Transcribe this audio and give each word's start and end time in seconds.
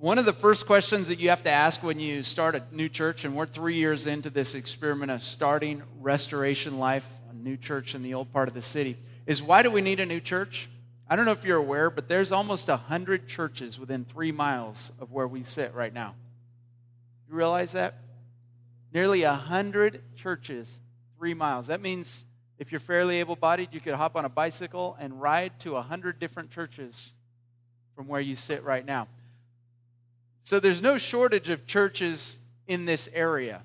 One 0.00 0.16
of 0.16 0.26
the 0.26 0.32
first 0.32 0.66
questions 0.66 1.08
that 1.08 1.18
you 1.18 1.30
have 1.30 1.42
to 1.42 1.50
ask 1.50 1.82
when 1.82 1.98
you 1.98 2.22
start 2.22 2.54
a 2.54 2.62
new 2.70 2.88
church, 2.88 3.24
and 3.24 3.34
we're 3.34 3.46
three 3.46 3.74
years 3.74 4.06
into 4.06 4.30
this 4.30 4.54
experiment 4.54 5.10
of 5.10 5.24
starting 5.24 5.82
Restoration 5.98 6.78
Life, 6.78 7.10
a 7.28 7.34
new 7.34 7.56
church 7.56 7.96
in 7.96 8.04
the 8.04 8.14
old 8.14 8.32
part 8.32 8.46
of 8.46 8.54
the 8.54 8.62
city, 8.62 8.96
is 9.26 9.42
why 9.42 9.64
do 9.64 9.72
we 9.72 9.80
need 9.80 9.98
a 9.98 10.06
new 10.06 10.20
church? 10.20 10.68
I 11.10 11.16
don't 11.16 11.24
know 11.24 11.32
if 11.32 11.44
you're 11.44 11.58
aware, 11.58 11.90
but 11.90 12.06
there's 12.06 12.30
almost 12.30 12.68
100 12.68 13.26
churches 13.26 13.76
within 13.76 14.04
three 14.04 14.30
miles 14.30 14.92
of 15.00 15.10
where 15.10 15.26
we 15.26 15.42
sit 15.42 15.74
right 15.74 15.92
now. 15.92 16.14
You 17.28 17.34
realize 17.34 17.72
that? 17.72 17.94
Nearly 18.94 19.24
100 19.24 20.00
churches, 20.14 20.68
three 21.16 21.34
miles. 21.34 21.66
That 21.66 21.80
means 21.80 22.22
if 22.60 22.70
you're 22.70 22.78
fairly 22.78 23.18
able 23.18 23.34
bodied, 23.34 23.70
you 23.72 23.80
could 23.80 23.94
hop 23.94 24.14
on 24.14 24.24
a 24.24 24.28
bicycle 24.28 24.96
and 25.00 25.20
ride 25.20 25.58
to 25.58 25.72
100 25.72 26.20
different 26.20 26.52
churches 26.52 27.14
from 27.96 28.06
where 28.06 28.20
you 28.20 28.36
sit 28.36 28.62
right 28.62 28.86
now. 28.86 29.08
So 30.48 30.58
there's 30.58 30.80
no 30.80 30.96
shortage 30.96 31.50
of 31.50 31.66
churches 31.66 32.38
in 32.66 32.86
this 32.86 33.06
area. 33.12 33.60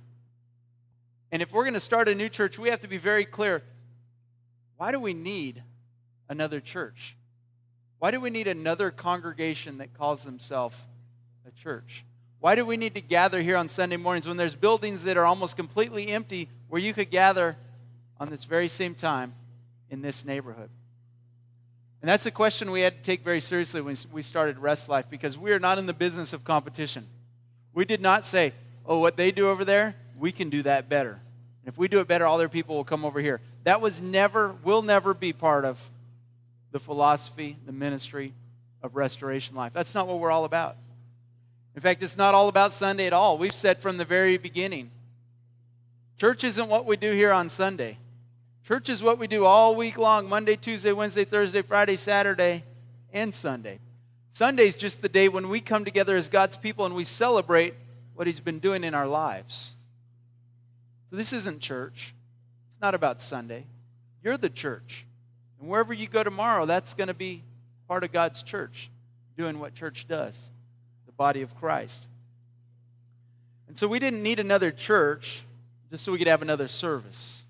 And 1.31 1.41
if 1.41 1.53
we're 1.53 1.63
going 1.63 1.75
to 1.75 1.79
start 1.79 2.09
a 2.09 2.13
new 2.13 2.27
church, 2.27 2.59
we 2.59 2.67
have 2.71 2.81
to 2.81 2.89
be 2.89 2.97
very 2.97 3.23
clear 3.23 3.63
why 4.75 4.91
do 4.91 4.99
we 4.99 5.13
need 5.13 5.63
another 6.27 6.59
church? 6.59 7.15
Why 7.99 8.11
do 8.11 8.19
we 8.19 8.29
need 8.29 8.49
another 8.49 8.91
congregation 8.91 9.77
that 9.77 9.93
calls 9.93 10.25
themselves 10.25 10.77
a 11.47 11.51
church? 11.51 12.03
Why 12.41 12.53
do 12.53 12.65
we 12.65 12.75
need 12.75 12.95
to 12.95 13.01
gather 13.01 13.41
here 13.41 13.55
on 13.55 13.69
Sunday 13.69 13.95
mornings 13.95 14.27
when 14.27 14.35
there's 14.35 14.53
buildings 14.53 15.05
that 15.05 15.15
are 15.15 15.25
almost 15.25 15.55
completely 15.55 16.09
empty 16.09 16.49
where 16.67 16.81
you 16.81 16.93
could 16.93 17.09
gather 17.09 17.55
on 18.19 18.29
this 18.29 18.43
very 18.43 18.67
same 18.67 18.93
time 18.93 19.35
in 19.89 20.01
this 20.01 20.25
neighborhood? 20.25 20.69
And 22.03 22.09
that's 22.09 22.25
a 22.25 22.31
question 22.31 22.69
we 22.69 22.81
had 22.81 22.97
to 22.97 23.01
take 23.01 23.23
very 23.23 23.39
seriously 23.39 23.79
when 23.79 23.95
we 24.11 24.23
started 24.23 24.59
Rest 24.59 24.89
Life 24.89 25.05
because 25.09 25.37
we 25.37 25.53
are 25.53 25.59
not 25.59 25.77
in 25.77 25.85
the 25.85 25.93
business 25.93 26.33
of 26.33 26.43
competition. 26.43 27.07
We 27.73 27.85
did 27.85 28.01
not 28.01 28.25
say, 28.27 28.51
oh, 28.85 28.99
what 28.99 29.15
they 29.15 29.31
do 29.31 29.47
over 29.47 29.63
there, 29.63 29.95
we 30.17 30.33
can 30.33 30.49
do 30.49 30.63
that 30.63 30.89
better. 30.89 31.11
And 31.11 31.67
if 31.71 31.77
we 31.77 31.87
do 31.87 32.01
it 32.01 32.09
better, 32.09 32.25
all 32.25 32.37
their 32.37 32.49
people 32.49 32.75
will 32.75 32.83
come 32.83 33.05
over 33.05 33.21
here. 33.21 33.39
That 33.63 33.79
was 33.79 34.01
never, 34.01 34.53
will 34.65 34.81
never 34.81 35.13
be 35.13 35.31
part 35.31 35.63
of 35.63 35.81
the 36.73 36.79
philosophy, 36.79 37.55
the 37.65 37.71
ministry 37.71 38.33
of 38.81 38.97
Restoration 38.97 39.55
Life. 39.55 39.71
That's 39.71 39.95
not 39.95 40.05
what 40.05 40.19
we're 40.19 40.29
all 40.29 40.43
about. 40.43 40.75
In 41.73 41.81
fact, 41.81 42.03
it's 42.03 42.17
not 42.17 42.35
all 42.35 42.49
about 42.49 42.73
Sunday 42.73 43.07
at 43.07 43.13
all. 43.13 43.37
We've 43.37 43.53
said 43.53 43.77
from 43.77 43.95
the 43.95 44.03
very 44.03 44.37
beginning 44.37 44.91
church 46.17 46.43
isn't 46.43 46.67
what 46.67 46.85
we 46.85 46.97
do 46.97 47.13
here 47.13 47.31
on 47.31 47.47
Sunday. 47.47 47.97
Church 48.65 48.87
is 48.87 49.03
what 49.03 49.19
we 49.19 49.27
do 49.27 49.45
all 49.45 49.75
week 49.75 49.97
long 49.97 50.29
Monday, 50.29 50.55
Tuesday, 50.55 50.93
Wednesday, 50.93 51.25
Thursday, 51.25 51.61
Friday, 51.61 51.97
Saturday, 51.97 52.63
and 53.11 53.35
Sunday. 53.35 53.79
Sunday 54.31 54.67
is 54.67 54.75
just 54.75 55.01
the 55.01 55.09
day 55.09 55.27
when 55.27 55.49
we 55.49 55.59
come 55.59 55.83
together 55.83 56.15
as 56.15 56.29
God's 56.29 56.55
people 56.55 56.85
and 56.85 56.95
we 56.95 57.03
celebrate 57.03 57.73
what 58.15 58.25
He's 58.25 58.39
been 58.39 58.59
doing 58.59 58.85
in 58.85 58.93
our 58.93 59.07
lives. 59.07 59.73
So 61.09 61.17
this 61.17 61.33
isn't 61.33 61.59
church. 61.59 62.13
It's 62.69 62.81
not 62.81 62.95
about 62.95 63.21
Sunday. 63.21 63.65
You're 64.23 64.37
the 64.37 64.49
church. 64.49 65.05
And 65.59 65.67
wherever 65.67 65.93
you 65.93 66.07
go 66.07 66.23
tomorrow, 66.23 66.65
that's 66.65 66.93
going 66.93 67.09
to 67.09 67.13
be 67.13 67.43
part 67.89 68.05
of 68.05 68.13
God's 68.13 68.43
church, 68.43 68.89
doing 69.37 69.59
what 69.59 69.75
church 69.75 70.07
does, 70.07 70.39
the 71.05 71.11
body 71.11 71.41
of 71.41 71.53
Christ. 71.53 72.05
And 73.67 73.77
so 73.77 73.89
we 73.89 73.99
didn't 73.99 74.23
need 74.23 74.39
another 74.39 74.71
church 74.71 75.43
just 75.91 76.05
so 76.05 76.13
we 76.13 76.17
could 76.17 76.27
have 76.27 76.41
another 76.41 76.69
service 76.69 77.42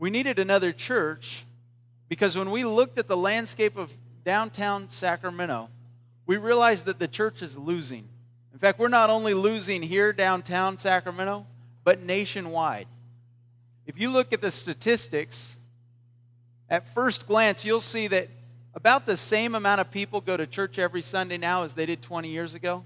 we 0.00 0.08
needed 0.08 0.38
another 0.38 0.72
church 0.72 1.44
because 2.08 2.36
when 2.36 2.50
we 2.50 2.64
looked 2.64 2.98
at 2.98 3.06
the 3.06 3.16
landscape 3.16 3.76
of 3.76 3.92
downtown 4.24 4.88
Sacramento, 4.88 5.68
we 6.26 6.38
realized 6.38 6.86
that 6.86 6.98
the 6.98 7.06
church 7.06 7.42
is 7.42 7.56
losing. 7.56 8.08
In 8.52 8.58
fact, 8.58 8.78
we're 8.78 8.88
not 8.88 9.10
only 9.10 9.34
losing 9.34 9.82
here 9.82 10.12
downtown 10.12 10.78
Sacramento, 10.78 11.46
but 11.84 12.00
nationwide. 12.00 12.86
If 13.86 14.00
you 14.00 14.10
look 14.10 14.32
at 14.32 14.40
the 14.40 14.50
statistics, 14.50 15.54
at 16.68 16.88
first 16.94 17.28
glance, 17.28 17.64
you'll 17.64 17.80
see 17.80 18.06
that 18.08 18.28
about 18.74 19.04
the 19.04 19.18
same 19.18 19.54
amount 19.54 19.82
of 19.82 19.90
people 19.90 20.22
go 20.22 20.36
to 20.36 20.46
church 20.46 20.78
every 20.78 21.02
Sunday 21.02 21.36
now 21.36 21.64
as 21.64 21.74
they 21.74 21.84
did 21.84 22.00
20 22.00 22.28
years 22.28 22.54
ago. 22.54 22.84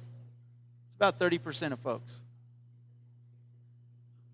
It's 0.88 0.96
about 0.96 1.20
30% 1.20 1.72
of 1.72 1.78
folks. 1.78 2.12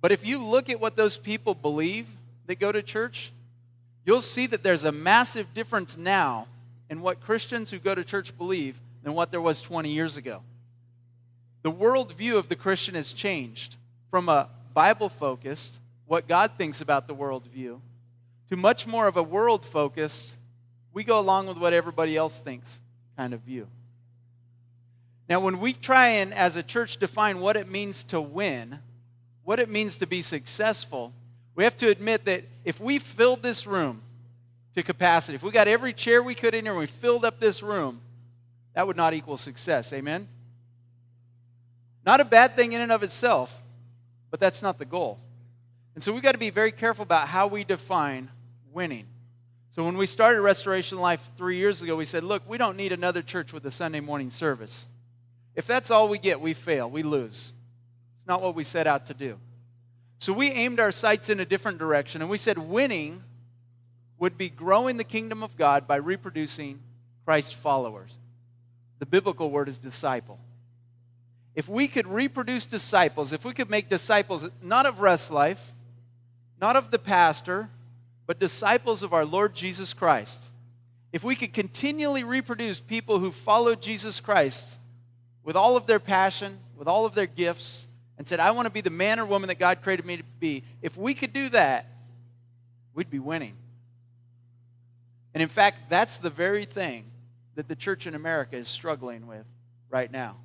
But 0.00 0.12
if 0.12 0.24
you 0.24 0.42
look 0.42 0.70
at 0.70 0.80
what 0.80 0.96
those 0.96 1.18
people 1.18 1.54
believe, 1.54 2.06
that 2.50 2.58
go 2.58 2.72
to 2.72 2.82
church, 2.82 3.32
you'll 4.04 4.20
see 4.20 4.46
that 4.48 4.64
there's 4.64 4.82
a 4.82 4.90
massive 4.90 5.54
difference 5.54 5.96
now 5.96 6.48
in 6.88 7.00
what 7.00 7.20
Christians 7.20 7.70
who 7.70 7.78
go 7.78 7.94
to 7.94 8.02
church 8.02 8.36
believe 8.36 8.76
than 9.04 9.14
what 9.14 9.30
there 9.30 9.40
was 9.40 9.62
20 9.62 9.88
years 9.88 10.16
ago. 10.16 10.42
The 11.62 11.70
worldview 11.70 12.36
of 12.36 12.48
the 12.48 12.56
Christian 12.56 12.96
has 12.96 13.12
changed 13.12 13.76
from 14.10 14.28
a 14.28 14.48
Bible 14.74 15.08
focused, 15.08 15.78
what 16.06 16.26
God 16.26 16.52
thinks 16.58 16.80
about 16.80 17.06
the 17.06 17.14
worldview, 17.14 17.80
to 18.48 18.56
much 18.56 18.84
more 18.84 19.06
of 19.06 19.16
a 19.16 19.22
world 19.22 19.64
focused, 19.64 20.34
we 20.92 21.04
go 21.04 21.20
along 21.20 21.46
with 21.46 21.56
what 21.56 21.72
everybody 21.72 22.16
else 22.16 22.36
thinks 22.36 22.78
kind 23.16 23.32
of 23.32 23.40
view. 23.42 23.68
Now, 25.28 25.38
when 25.38 25.60
we 25.60 25.72
try 25.72 26.08
and, 26.08 26.34
as 26.34 26.56
a 26.56 26.64
church, 26.64 26.96
define 26.96 27.38
what 27.38 27.56
it 27.56 27.70
means 27.70 28.02
to 28.04 28.20
win, 28.20 28.80
what 29.44 29.60
it 29.60 29.68
means 29.68 29.98
to 29.98 30.06
be 30.06 30.20
successful, 30.20 31.12
we 31.60 31.64
have 31.64 31.76
to 31.76 31.90
admit 31.90 32.24
that 32.24 32.42
if 32.64 32.80
we 32.80 32.98
filled 32.98 33.42
this 33.42 33.66
room 33.66 34.00
to 34.74 34.82
capacity, 34.82 35.34
if 35.34 35.42
we 35.42 35.50
got 35.50 35.68
every 35.68 35.92
chair 35.92 36.22
we 36.22 36.34
could 36.34 36.54
in 36.54 36.64
here 36.64 36.72
and 36.72 36.80
we 36.80 36.86
filled 36.86 37.22
up 37.22 37.38
this 37.38 37.62
room, 37.62 38.00
that 38.72 38.86
would 38.86 38.96
not 38.96 39.12
equal 39.12 39.36
success. 39.36 39.92
Amen? 39.92 40.26
Not 42.06 42.18
a 42.18 42.24
bad 42.24 42.56
thing 42.56 42.72
in 42.72 42.80
and 42.80 42.90
of 42.90 43.02
itself, 43.02 43.60
but 44.30 44.40
that's 44.40 44.62
not 44.62 44.78
the 44.78 44.86
goal. 44.86 45.18
And 45.94 46.02
so 46.02 46.14
we've 46.14 46.22
got 46.22 46.32
to 46.32 46.38
be 46.38 46.48
very 46.48 46.72
careful 46.72 47.02
about 47.02 47.28
how 47.28 47.46
we 47.46 47.62
define 47.62 48.30
winning. 48.72 49.04
So 49.76 49.84
when 49.84 49.98
we 49.98 50.06
started 50.06 50.40
Restoration 50.40 50.96
Life 50.96 51.30
three 51.36 51.58
years 51.58 51.82
ago, 51.82 51.94
we 51.94 52.06
said, 52.06 52.24
look, 52.24 52.48
we 52.48 52.56
don't 52.56 52.78
need 52.78 52.92
another 52.92 53.20
church 53.20 53.52
with 53.52 53.66
a 53.66 53.70
Sunday 53.70 54.00
morning 54.00 54.30
service. 54.30 54.86
If 55.54 55.66
that's 55.66 55.90
all 55.90 56.08
we 56.08 56.16
get, 56.16 56.40
we 56.40 56.54
fail, 56.54 56.88
we 56.88 57.02
lose. 57.02 57.52
It's 58.16 58.26
not 58.26 58.40
what 58.40 58.54
we 58.54 58.64
set 58.64 58.86
out 58.86 59.04
to 59.08 59.12
do. 59.12 59.38
So 60.20 60.34
we 60.34 60.50
aimed 60.50 60.80
our 60.80 60.92
sights 60.92 61.30
in 61.30 61.40
a 61.40 61.46
different 61.46 61.78
direction, 61.78 62.20
and 62.20 62.30
we 62.30 62.36
said 62.36 62.58
winning 62.58 63.22
would 64.18 64.36
be 64.36 64.50
growing 64.50 64.98
the 64.98 65.04
kingdom 65.04 65.42
of 65.42 65.56
God 65.56 65.88
by 65.88 65.96
reproducing 65.96 66.80
Christ 67.24 67.54
followers. 67.54 68.12
The 68.98 69.06
biblical 69.06 69.50
word 69.50 69.66
is 69.66 69.78
disciple. 69.78 70.38
If 71.54 71.70
we 71.70 71.88
could 71.88 72.06
reproduce 72.06 72.66
disciples, 72.66 73.32
if 73.32 73.46
we 73.46 73.54
could 73.54 73.70
make 73.70 73.88
disciples 73.88 74.46
not 74.62 74.84
of 74.84 75.00
rest 75.00 75.30
life, 75.30 75.72
not 76.60 76.76
of 76.76 76.90
the 76.90 76.98
pastor, 76.98 77.70
but 78.26 78.38
disciples 78.38 79.02
of 79.02 79.14
our 79.14 79.24
Lord 79.24 79.54
Jesus 79.54 79.94
Christ, 79.94 80.38
if 81.14 81.24
we 81.24 81.34
could 81.34 81.54
continually 81.54 82.24
reproduce 82.24 82.78
people 82.78 83.20
who 83.20 83.32
follow 83.32 83.74
Jesus 83.74 84.20
Christ 84.20 84.76
with 85.44 85.56
all 85.56 85.78
of 85.78 85.86
their 85.86 85.98
passion, 85.98 86.58
with 86.76 86.88
all 86.88 87.06
of 87.06 87.14
their 87.14 87.26
gifts, 87.26 87.86
and 88.20 88.28
said, 88.28 88.38
I 88.38 88.50
want 88.50 88.66
to 88.66 88.70
be 88.70 88.82
the 88.82 88.90
man 88.90 89.18
or 89.18 89.24
woman 89.24 89.48
that 89.48 89.58
God 89.58 89.80
created 89.80 90.04
me 90.04 90.18
to 90.18 90.22
be, 90.38 90.62
if 90.82 90.94
we 90.94 91.14
could 91.14 91.32
do 91.32 91.48
that, 91.48 91.86
we'd 92.92 93.08
be 93.08 93.18
winning. 93.18 93.54
And 95.32 95.42
in 95.42 95.48
fact, 95.48 95.88
that's 95.88 96.18
the 96.18 96.28
very 96.28 96.66
thing 96.66 97.06
that 97.54 97.66
the 97.66 97.74
church 97.74 98.06
in 98.06 98.14
America 98.14 98.56
is 98.58 98.68
struggling 98.68 99.26
with 99.26 99.46
right 99.88 100.12
now. 100.12 100.36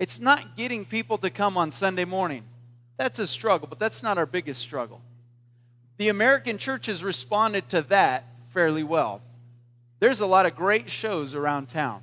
It's 0.00 0.18
not 0.18 0.56
getting 0.56 0.84
people 0.84 1.16
to 1.18 1.30
come 1.30 1.56
on 1.56 1.70
Sunday 1.70 2.04
morning. 2.04 2.42
That's 2.96 3.20
a 3.20 3.28
struggle, 3.28 3.68
but 3.68 3.78
that's 3.78 4.02
not 4.02 4.18
our 4.18 4.26
biggest 4.26 4.60
struggle. 4.60 5.00
The 5.96 6.08
American 6.08 6.58
church 6.58 6.86
has 6.86 7.04
responded 7.04 7.68
to 7.68 7.82
that 7.82 8.24
fairly 8.52 8.82
well. 8.82 9.22
There's 10.00 10.18
a 10.18 10.26
lot 10.26 10.44
of 10.44 10.56
great 10.56 10.90
shows 10.90 11.36
around 11.36 11.68
town. 11.68 12.02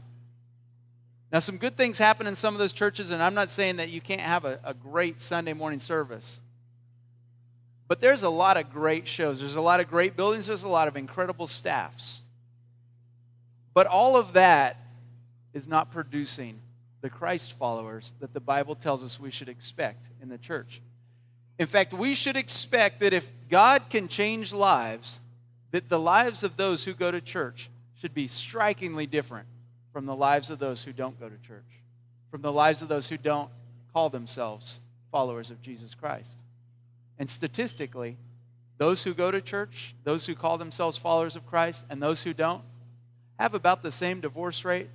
Now, 1.35 1.39
some 1.39 1.57
good 1.57 1.75
things 1.75 1.97
happen 1.97 2.27
in 2.27 2.35
some 2.35 2.55
of 2.55 2.59
those 2.59 2.71
churches, 2.71 3.11
and 3.11 3.21
I'm 3.21 3.33
not 3.33 3.49
saying 3.49 3.75
that 3.75 3.89
you 3.89 3.99
can't 3.99 4.21
have 4.21 4.45
a, 4.45 4.57
a 4.63 4.73
great 4.73 5.19
Sunday 5.19 5.51
morning 5.51 5.79
service. 5.79 6.39
But 7.89 7.99
there's 7.99 8.23
a 8.23 8.29
lot 8.29 8.55
of 8.55 8.71
great 8.71 9.05
shows. 9.05 9.41
There's 9.41 9.57
a 9.57 9.61
lot 9.61 9.81
of 9.81 9.89
great 9.89 10.15
buildings. 10.15 10.47
There's 10.47 10.63
a 10.63 10.69
lot 10.69 10.87
of 10.87 10.95
incredible 10.95 11.47
staffs. 11.47 12.21
But 13.73 13.85
all 13.85 14.15
of 14.15 14.31
that 14.31 14.77
is 15.53 15.67
not 15.67 15.91
producing 15.91 16.57
the 17.01 17.09
Christ 17.09 17.51
followers 17.51 18.13
that 18.21 18.33
the 18.33 18.39
Bible 18.39 18.73
tells 18.73 19.03
us 19.03 19.19
we 19.19 19.29
should 19.29 19.49
expect 19.49 20.05
in 20.21 20.29
the 20.29 20.37
church. 20.37 20.81
In 21.59 21.67
fact, 21.67 21.91
we 21.91 22.13
should 22.13 22.37
expect 22.37 23.01
that 23.01 23.11
if 23.11 23.29
God 23.49 23.89
can 23.89 24.07
change 24.07 24.53
lives, 24.53 25.19
that 25.71 25.89
the 25.89 25.99
lives 25.99 26.45
of 26.45 26.55
those 26.55 26.85
who 26.85 26.93
go 26.93 27.11
to 27.11 27.19
church 27.19 27.69
should 27.99 28.13
be 28.13 28.27
strikingly 28.27 29.05
different 29.05 29.49
from 29.95 30.05
the 30.05 30.13
lives 30.13 30.49
of 30.49 30.59
those 30.59 30.83
who 30.83 30.91
don't 30.91 31.17
go 31.21 31.29
to 31.29 31.37
church, 31.47 31.63
from 32.29 32.41
the 32.41 32.51
lives 32.51 32.81
of 32.81 32.89
those 32.89 33.07
who 33.07 33.15
don't 33.15 33.49
call 33.93 34.09
themselves 34.09 34.81
followers 35.09 35.49
of 35.49 35.61
Jesus 35.61 35.95
Christ. 35.95 36.31
And 37.17 37.29
statistically, 37.29 38.17
those 38.77 39.03
who 39.03 39.13
go 39.13 39.31
to 39.31 39.39
church, 39.39 39.95
those 40.03 40.25
who 40.25 40.35
call 40.35 40.57
themselves 40.57 40.97
followers 40.97 41.37
of 41.37 41.45
Christ, 41.45 41.85
and 41.89 42.03
those 42.03 42.23
who 42.23 42.33
don't 42.33 42.61
have 43.39 43.53
about 43.53 43.83
the 43.83 43.91
same 43.91 44.19
divorce 44.19 44.65
rate 44.65 44.89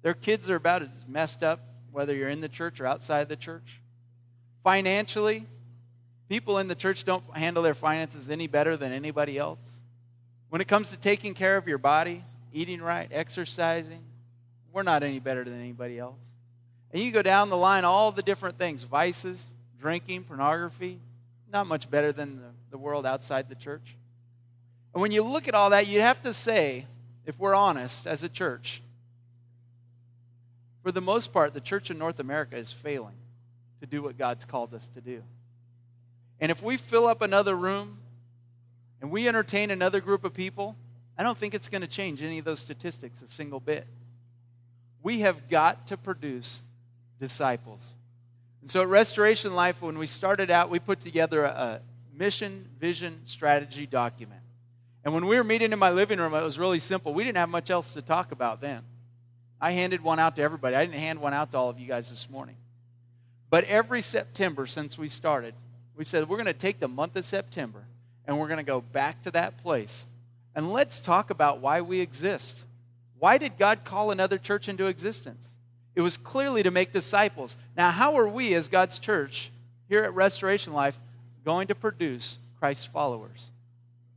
Their 0.00 0.14
kids 0.14 0.48
are 0.48 0.56
about 0.56 0.80
as 0.80 0.88
messed 1.06 1.42
up, 1.42 1.60
whether 1.92 2.14
you're 2.14 2.30
in 2.30 2.40
the 2.40 2.48
church 2.48 2.80
or 2.80 2.86
outside 2.86 3.28
the 3.28 3.36
church. 3.36 3.82
Financially, 4.62 5.44
people 6.30 6.56
in 6.56 6.68
the 6.68 6.74
church 6.74 7.04
don't 7.04 7.24
handle 7.36 7.62
their 7.62 7.74
finances 7.74 8.30
any 8.30 8.46
better 8.46 8.78
than 8.78 8.90
anybody 8.90 9.36
else. 9.36 9.60
When 10.48 10.62
it 10.62 10.68
comes 10.68 10.88
to 10.92 10.96
taking 10.96 11.34
care 11.34 11.58
of 11.58 11.68
your 11.68 11.76
body, 11.76 12.24
eating 12.54 12.80
right, 12.80 13.08
exercising, 13.12 14.02
we're 14.74 14.82
not 14.82 15.04
any 15.04 15.20
better 15.20 15.44
than 15.44 15.58
anybody 15.58 15.98
else. 15.98 16.18
And 16.92 17.00
you 17.00 17.12
go 17.12 17.22
down 17.22 17.48
the 17.48 17.56
line, 17.56 17.84
all 17.84 18.12
the 18.12 18.22
different 18.22 18.58
things 18.58 18.82
vices, 18.82 19.42
drinking, 19.80 20.24
pornography, 20.24 20.98
not 21.50 21.66
much 21.66 21.88
better 21.90 22.12
than 22.12 22.36
the, 22.36 22.50
the 22.72 22.78
world 22.78 23.06
outside 23.06 23.48
the 23.48 23.54
church. 23.54 23.96
And 24.92 25.00
when 25.00 25.12
you 25.12 25.22
look 25.22 25.48
at 25.48 25.54
all 25.54 25.70
that, 25.70 25.86
you 25.86 26.00
have 26.00 26.20
to 26.22 26.32
say, 26.32 26.86
if 27.24 27.38
we're 27.38 27.54
honest 27.54 28.06
as 28.06 28.22
a 28.22 28.28
church, 28.28 28.82
for 30.82 30.92
the 30.92 31.00
most 31.00 31.32
part, 31.32 31.54
the 31.54 31.60
church 31.60 31.90
in 31.90 31.96
North 31.96 32.18
America 32.18 32.56
is 32.56 32.70
failing 32.72 33.16
to 33.80 33.86
do 33.86 34.02
what 34.02 34.18
God's 34.18 34.44
called 34.44 34.74
us 34.74 34.86
to 34.94 35.00
do. 35.00 35.22
And 36.40 36.50
if 36.50 36.62
we 36.62 36.76
fill 36.76 37.06
up 37.06 37.22
another 37.22 37.56
room 37.56 37.98
and 39.00 39.10
we 39.10 39.28
entertain 39.28 39.70
another 39.70 40.00
group 40.00 40.24
of 40.24 40.34
people, 40.34 40.76
I 41.16 41.22
don't 41.22 41.38
think 41.38 41.54
it's 41.54 41.68
going 41.68 41.82
to 41.82 41.88
change 41.88 42.22
any 42.22 42.38
of 42.38 42.44
those 42.44 42.60
statistics 42.60 43.22
a 43.22 43.28
single 43.28 43.60
bit. 43.60 43.86
We 45.04 45.20
have 45.20 45.48
got 45.48 45.86
to 45.88 45.96
produce 45.96 46.62
disciples. 47.20 47.94
And 48.62 48.70
so 48.70 48.80
at 48.80 48.88
Restoration 48.88 49.54
Life, 49.54 49.82
when 49.82 49.98
we 49.98 50.06
started 50.06 50.50
out, 50.50 50.70
we 50.70 50.78
put 50.78 50.98
together 50.98 51.44
a, 51.44 51.80
mission, 52.16 52.68
vision, 52.78 53.20
strategy 53.26 53.86
document. 53.86 54.40
And 55.04 55.12
when 55.12 55.26
we 55.26 55.36
were 55.36 55.44
meeting 55.44 55.72
in 55.72 55.78
my 55.78 55.90
living 55.90 56.18
room, 56.18 56.32
it 56.32 56.42
was 56.42 56.58
really 56.58 56.78
simple. 56.78 57.12
We 57.12 57.24
didn't 57.24 57.36
have 57.36 57.48
much 57.48 57.70
else 57.70 57.92
to 57.94 58.02
talk 58.02 58.32
about 58.32 58.60
then. 58.60 58.82
I 59.60 59.72
handed 59.72 60.00
one 60.00 60.18
out 60.18 60.36
to 60.36 60.42
everybody. 60.42 60.76
I 60.76 60.86
didn't 60.86 61.00
hand 61.00 61.20
one 61.20 61.34
out 61.34 61.50
to 61.50 61.58
all 61.58 61.68
of 61.68 61.78
you 61.78 61.86
guys 61.86 62.08
this 62.08 62.30
morning. 62.30 62.56
But 63.50 63.64
every 63.64 64.00
September 64.00 64.66
since 64.66 64.96
we 64.96 65.08
started, 65.08 65.54
we 65.96 66.04
said 66.04 66.28
we're 66.28 66.36
going 66.36 66.46
to 66.46 66.52
take 66.54 66.80
the 66.80 66.88
month 66.88 67.16
of 67.16 67.24
September 67.24 67.84
and 68.26 68.38
we're 68.38 68.48
going 68.48 68.58
to 68.58 68.64
go 68.64 68.80
back 68.80 69.22
to 69.24 69.30
that 69.32 69.62
place 69.62 70.04
and 70.54 70.72
let's 70.72 71.00
talk 71.00 71.30
about 71.30 71.60
why 71.60 71.80
we 71.80 72.00
exist. 72.00 72.62
Why 73.24 73.38
did 73.38 73.56
God 73.56 73.86
call 73.86 74.10
another 74.10 74.36
church 74.36 74.68
into 74.68 74.84
existence? 74.84 75.42
It 75.94 76.02
was 76.02 76.18
clearly 76.18 76.62
to 76.62 76.70
make 76.70 76.92
disciples. 76.92 77.56
Now, 77.74 77.90
how 77.90 78.18
are 78.18 78.28
we 78.28 78.52
as 78.52 78.68
God's 78.68 78.98
church 78.98 79.50
here 79.88 80.04
at 80.04 80.12
Restoration 80.12 80.74
Life 80.74 80.98
going 81.42 81.68
to 81.68 81.74
produce 81.74 82.36
Christ's 82.58 82.84
followers? 82.84 83.40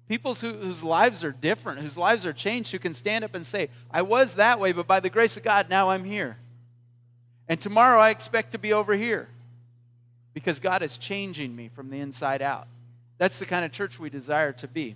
People 0.09 0.33
who, 0.33 0.51
whose 0.51 0.83
lives 0.83 1.23
are 1.23 1.31
different, 1.31 1.79
whose 1.79 1.97
lives 1.97 2.25
are 2.25 2.33
changed, 2.33 2.73
who 2.73 2.79
can 2.79 2.93
stand 2.93 3.23
up 3.23 3.33
and 3.33 3.45
say, 3.45 3.69
I 3.89 4.01
was 4.01 4.35
that 4.35 4.59
way, 4.59 4.73
but 4.73 4.87
by 4.87 4.99
the 4.99 5.09
grace 5.09 5.37
of 5.37 5.43
God, 5.43 5.69
now 5.69 5.91
I'm 5.91 6.03
here. 6.03 6.35
And 7.47 7.61
tomorrow 7.61 8.01
I 8.01 8.09
expect 8.09 8.51
to 8.51 8.59
be 8.59 8.73
over 8.73 8.93
here 8.93 9.29
because 10.33 10.59
God 10.59 10.83
is 10.83 10.97
changing 10.97 11.55
me 11.55 11.69
from 11.69 11.89
the 11.91 12.01
inside 12.01 12.41
out. 12.41 12.67
That's 13.19 13.39
the 13.39 13.45
kind 13.45 13.63
of 13.63 13.71
church 13.71 14.01
we 14.01 14.09
desire 14.09 14.51
to 14.51 14.67
be. 14.67 14.95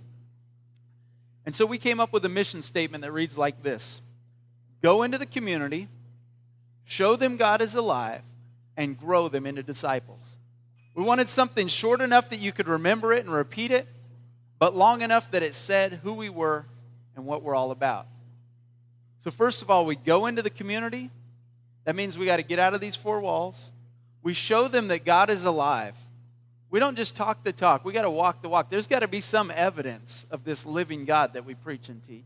And 1.44 1.54
so 1.54 1.66
we 1.66 1.78
came 1.78 2.00
up 2.00 2.12
with 2.12 2.24
a 2.24 2.28
mission 2.28 2.62
statement 2.62 3.02
that 3.02 3.12
reads 3.12 3.36
like 3.36 3.62
this 3.62 4.00
Go 4.82 5.02
into 5.02 5.18
the 5.18 5.26
community, 5.26 5.88
show 6.84 7.16
them 7.16 7.36
God 7.36 7.60
is 7.60 7.74
alive, 7.74 8.22
and 8.76 8.98
grow 8.98 9.28
them 9.28 9.46
into 9.46 9.62
disciples. 9.62 10.36
We 10.94 11.04
wanted 11.04 11.28
something 11.28 11.68
short 11.68 12.00
enough 12.00 12.30
that 12.30 12.38
you 12.38 12.52
could 12.52 12.68
remember 12.68 13.12
it 13.12 13.24
and 13.24 13.32
repeat 13.32 13.70
it, 13.70 13.86
but 14.58 14.76
long 14.76 15.02
enough 15.02 15.30
that 15.30 15.42
it 15.42 15.54
said 15.54 16.00
who 16.02 16.12
we 16.12 16.28
were 16.28 16.66
and 17.16 17.24
what 17.24 17.42
we're 17.42 17.54
all 17.54 17.70
about. 17.70 18.06
So, 19.24 19.30
first 19.30 19.62
of 19.62 19.70
all, 19.70 19.86
we 19.86 19.96
go 19.96 20.26
into 20.26 20.42
the 20.42 20.50
community. 20.50 21.10
That 21.84 21.94
means 21.96 22.18
we 22.18 22.26
got 22.26 22.36
to 22.36 22.42
get 22.42 22.58
out 22.58 22.74
of 22.74 22.80
these 22.80 22.96
four 22.96 23.20
walls. 23.20 23.70
We 24.22 24.34
show 24.34 24.68
them 24.68 24.88
that 24.88 25.04
God 25.04 25.30
is 25.30 25.44
alive. 25.44 25.96
We 26.72 26.80
don't 26.80 26.96
just 26.96 27.14
talk 27.14 27.44
the 27.44 27.52
talk, 27.52 27.84
we 27.84 27.92
got 27.92 28.02
to 28.02 28.10
walk 28.10 28.40
the 28.40 28.48
walk. 28.48 28.70
There's 28.70 28.86
got 28.86 29.00
to 29.00 29.08
be 29.08 29.20
some 29.20 29.50
evidence 29.50 30.24
of 30.30 30.42
this 30.42 30.64
living 30.64 31.04
God 31.04 31.34
that 31.34 31.44
we 31.44 31.54
preach 31.54 31.90
and 31.90 32.02
teach. 32.08 32.24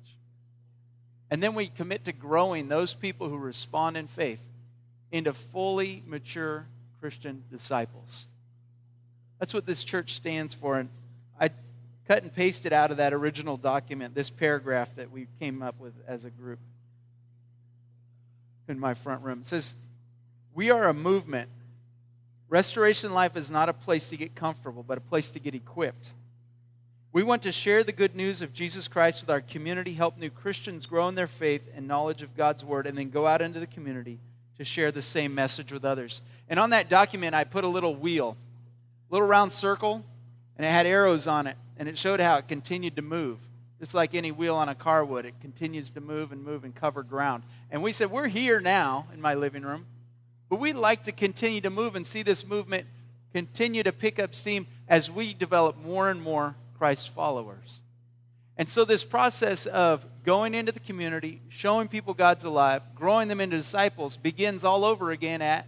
And 1.28 1.42
then 1.42 1.56
we 1.56 1.66
commit 1.66 2.04
to 2.04 2.12
growing 2.12 2.68
those 2.68 2.94
people 2.94 3.28
who 3.28 3.38
respond 3.38 3.96
in 3.96 4.06
faith 4.06 4.40
into 5.10 5.32
fully 5.32 6.04
mature 6.06 6.64
Christian 7.00 7.42
disciples. 7.50 8.26
That's 9.40 9.52
what 9.52 9.66
this 9.66 9.82
church 9.82 10.12
stands 10.14 10.54
for. 10.54 10.78
And 10.78 10.90
I 11.40 11.50
cut 12.06 12.22
and 12.22 12.32
pasted 12.32 12.72
out 12.72 12.92
of 12.92 12.98
that 12.98 13.12
original 13.12 13.56
document 13.56 14.14
this 14.14 14.30
paragraph 14.30 14.94
that 14.94 15.10
we 15.10 15.26
came 15.40 15.60
up 15.60 15.80
with 15.80 15.94
as 16.06 16.24
a 16.24 16.30
group 16.30 16.60
in 18.68 18.78
my 18.78 18.94
front 18.94 19.24
room. 19.24 19.40
It 19.40 19.48
says, 19.48 19.74
We 20.54 20.70
are 20.70 20.88
a 20.88 20.94
movement 20.94 21.48
Restoration 22.48 23.12
Life 23.12 23.36
is 23.36 23.50
not 23.50 23.68
a 23.68 23.72
place 23.72 24.08
to 24.10 24.16
get 24.16 24.34
comfortable, 24.34 24.82
but 24.82 24.98
a 24.98 25.00
place 25.00 25.30
to 25.32 25.40
get 25.40 25.54
equipped. 25.54 26.10
We 27.12 27.22
want 27.22 27.42
to 27.42 27.52
share 27.52 27.82
the 27.82 27.92
good 27.92 28.14
news 28.14 28.42
of 28.42 28.52
Jesus 28.52 28.88
Christ 28.88 29.22
with 29.22 29.30
our 29.30 29.40
community, 29.40 29.94
help 29.94 30.18
new 30.18 30.30
Christians 30.30 30.86
grow 30.86 31.08
in 31.08 31.14
their 31.14 31.26
faith 31.26 31.68
and 31.74 31.88
knowledge 31.88 32.22
of 32.22 32.36
God's 32.36 32.64
Word, 32.64 32.86
and 32.86 32.96
then 32.96 33.10
go 33.10 33.26
out 33.26 33.42
into 33.42 33.58
the 33.58 33.66
community 33.66 34.20
to 34.58 34.64
share 34.64 34.92
the 34.92 35.02
same 35.02 35.34
message 35.34 35.72
with 35.72 35.84
others. 35.84 36.22
And 36.48 36.60
on 36.60 36.70
that 36.70 36.88
document, 36.88 37.34
I 37.34 37.44
put 37.44 37.64
a 37.64 37.68
little 37.68 37.96
wheel, 37.96 38.36
a 39.10 39.14
little 39.14 39.26
round 39.26 39.52
circle, 39.52 40.04
and 40.56 40.66
it 40.66 40.70
had 40.70 40.86
arrows 40.86 41.26
on 41.26 41.46
it, 41.46 41.56
and 41.78 41.88
it 41.88 41.98
showed 41.98 42.20
how 42.20 42.36
it 42.36 42.48
continued 42.48 42.96
to 42.96 43.02
move. 43.02 43.38
Just 43.80 43.92
like 43.92 44.14
any 44.14 44.32
wheel 44.32 44.54
on 44.54 44.68
a 44.68 44.74
car 44.74 45.04
would, 45.04 45.26
it 45.26 45.40
continues 45.40 45.90
to 45.90 46.00
move 46.00 46.32
and 46.32 46.42
move 46.42 46.64
and 46.64 46.74
cover 46.74 47.02
ground. 47.02 47.42
And 47.70 47.82
we 47.82 47.92
said, 47.92 48.10
We're 48.10 48.28
here 48.28 48.60
now 48.60 49.06
in 49.12 49.20
my 49.20 49.34
living 49.34 49.62
room. 49.62 49.86
But 50.48 50.60
we'd 50.60 50.74
like 50.74 51.04
to 51.04 51.12
continue 51.12 51.60
to 51.62 51.70
move 51.70 51.96
and 51.96 52.06
see 52.06 52.22
this 52.22 52.46
movement 52.46 52.86
continue 53.32 53.82
to 53.82 53.92
pick 53.92 54.18
up 54.18 54.34
steam 54.34 54.66
as 54.88 55.10
we 55.10 55.34
develop 55.34 55.76
more 55.84 56.10
and 56.10 56.22
more 56.22 56.54
Christ 56.78 57.10
followers. 57.10 57.80
And 58.56 58.68
so, 58.68 58.84
this 58.84 59.04
process 59.04 59.66
of 59.66 60.06
going 60.24 60.54
into 60.54 60.72
the 60.72 60.80
community, 60.80 61.42
showing 61.50 61.88
people 61.88 62.14
God's 62.14 62.44
alive, 62.44 62.82
growing 62.94 63.28
them 63.28 63.40
into 63.40 63.58
disciples 63.58 64.16
begins 64.16 64.64
all 64.64 64.84
over 64.84 65.10
again 65.10 65.42
at 65.42 65.66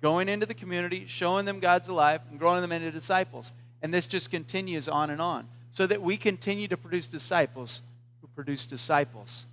going 0.00 0.28
into 0.28 0.46
the 0.46 0.54
community, 0.54 1.06
showing 1.06 1.46
them 1.46 1.60
God's 1.60 1.88
alive, 1.88 2.20
and 2.30 2.38
growing 2.38 2.60
them 2.60 2.72
into 2.72 2.90
disciples. 2.90 3.52
And 3.82 3.94
this 3.94 4.06
just 4.06 4.30
continues 4.30 4.88
on 4.88 5.10
and 5.10 5.20
on 5.20 5.46
so 5.72 5.86
that 5.86 6.02
we 6.02 6.16
continue 6.16 6.68
to 6.68 6.76
produce 6.76 7.06
disciples 7.06 7.82
who 8.20 8.28
produce 8.28 8.66
disciples. 8.66 9.46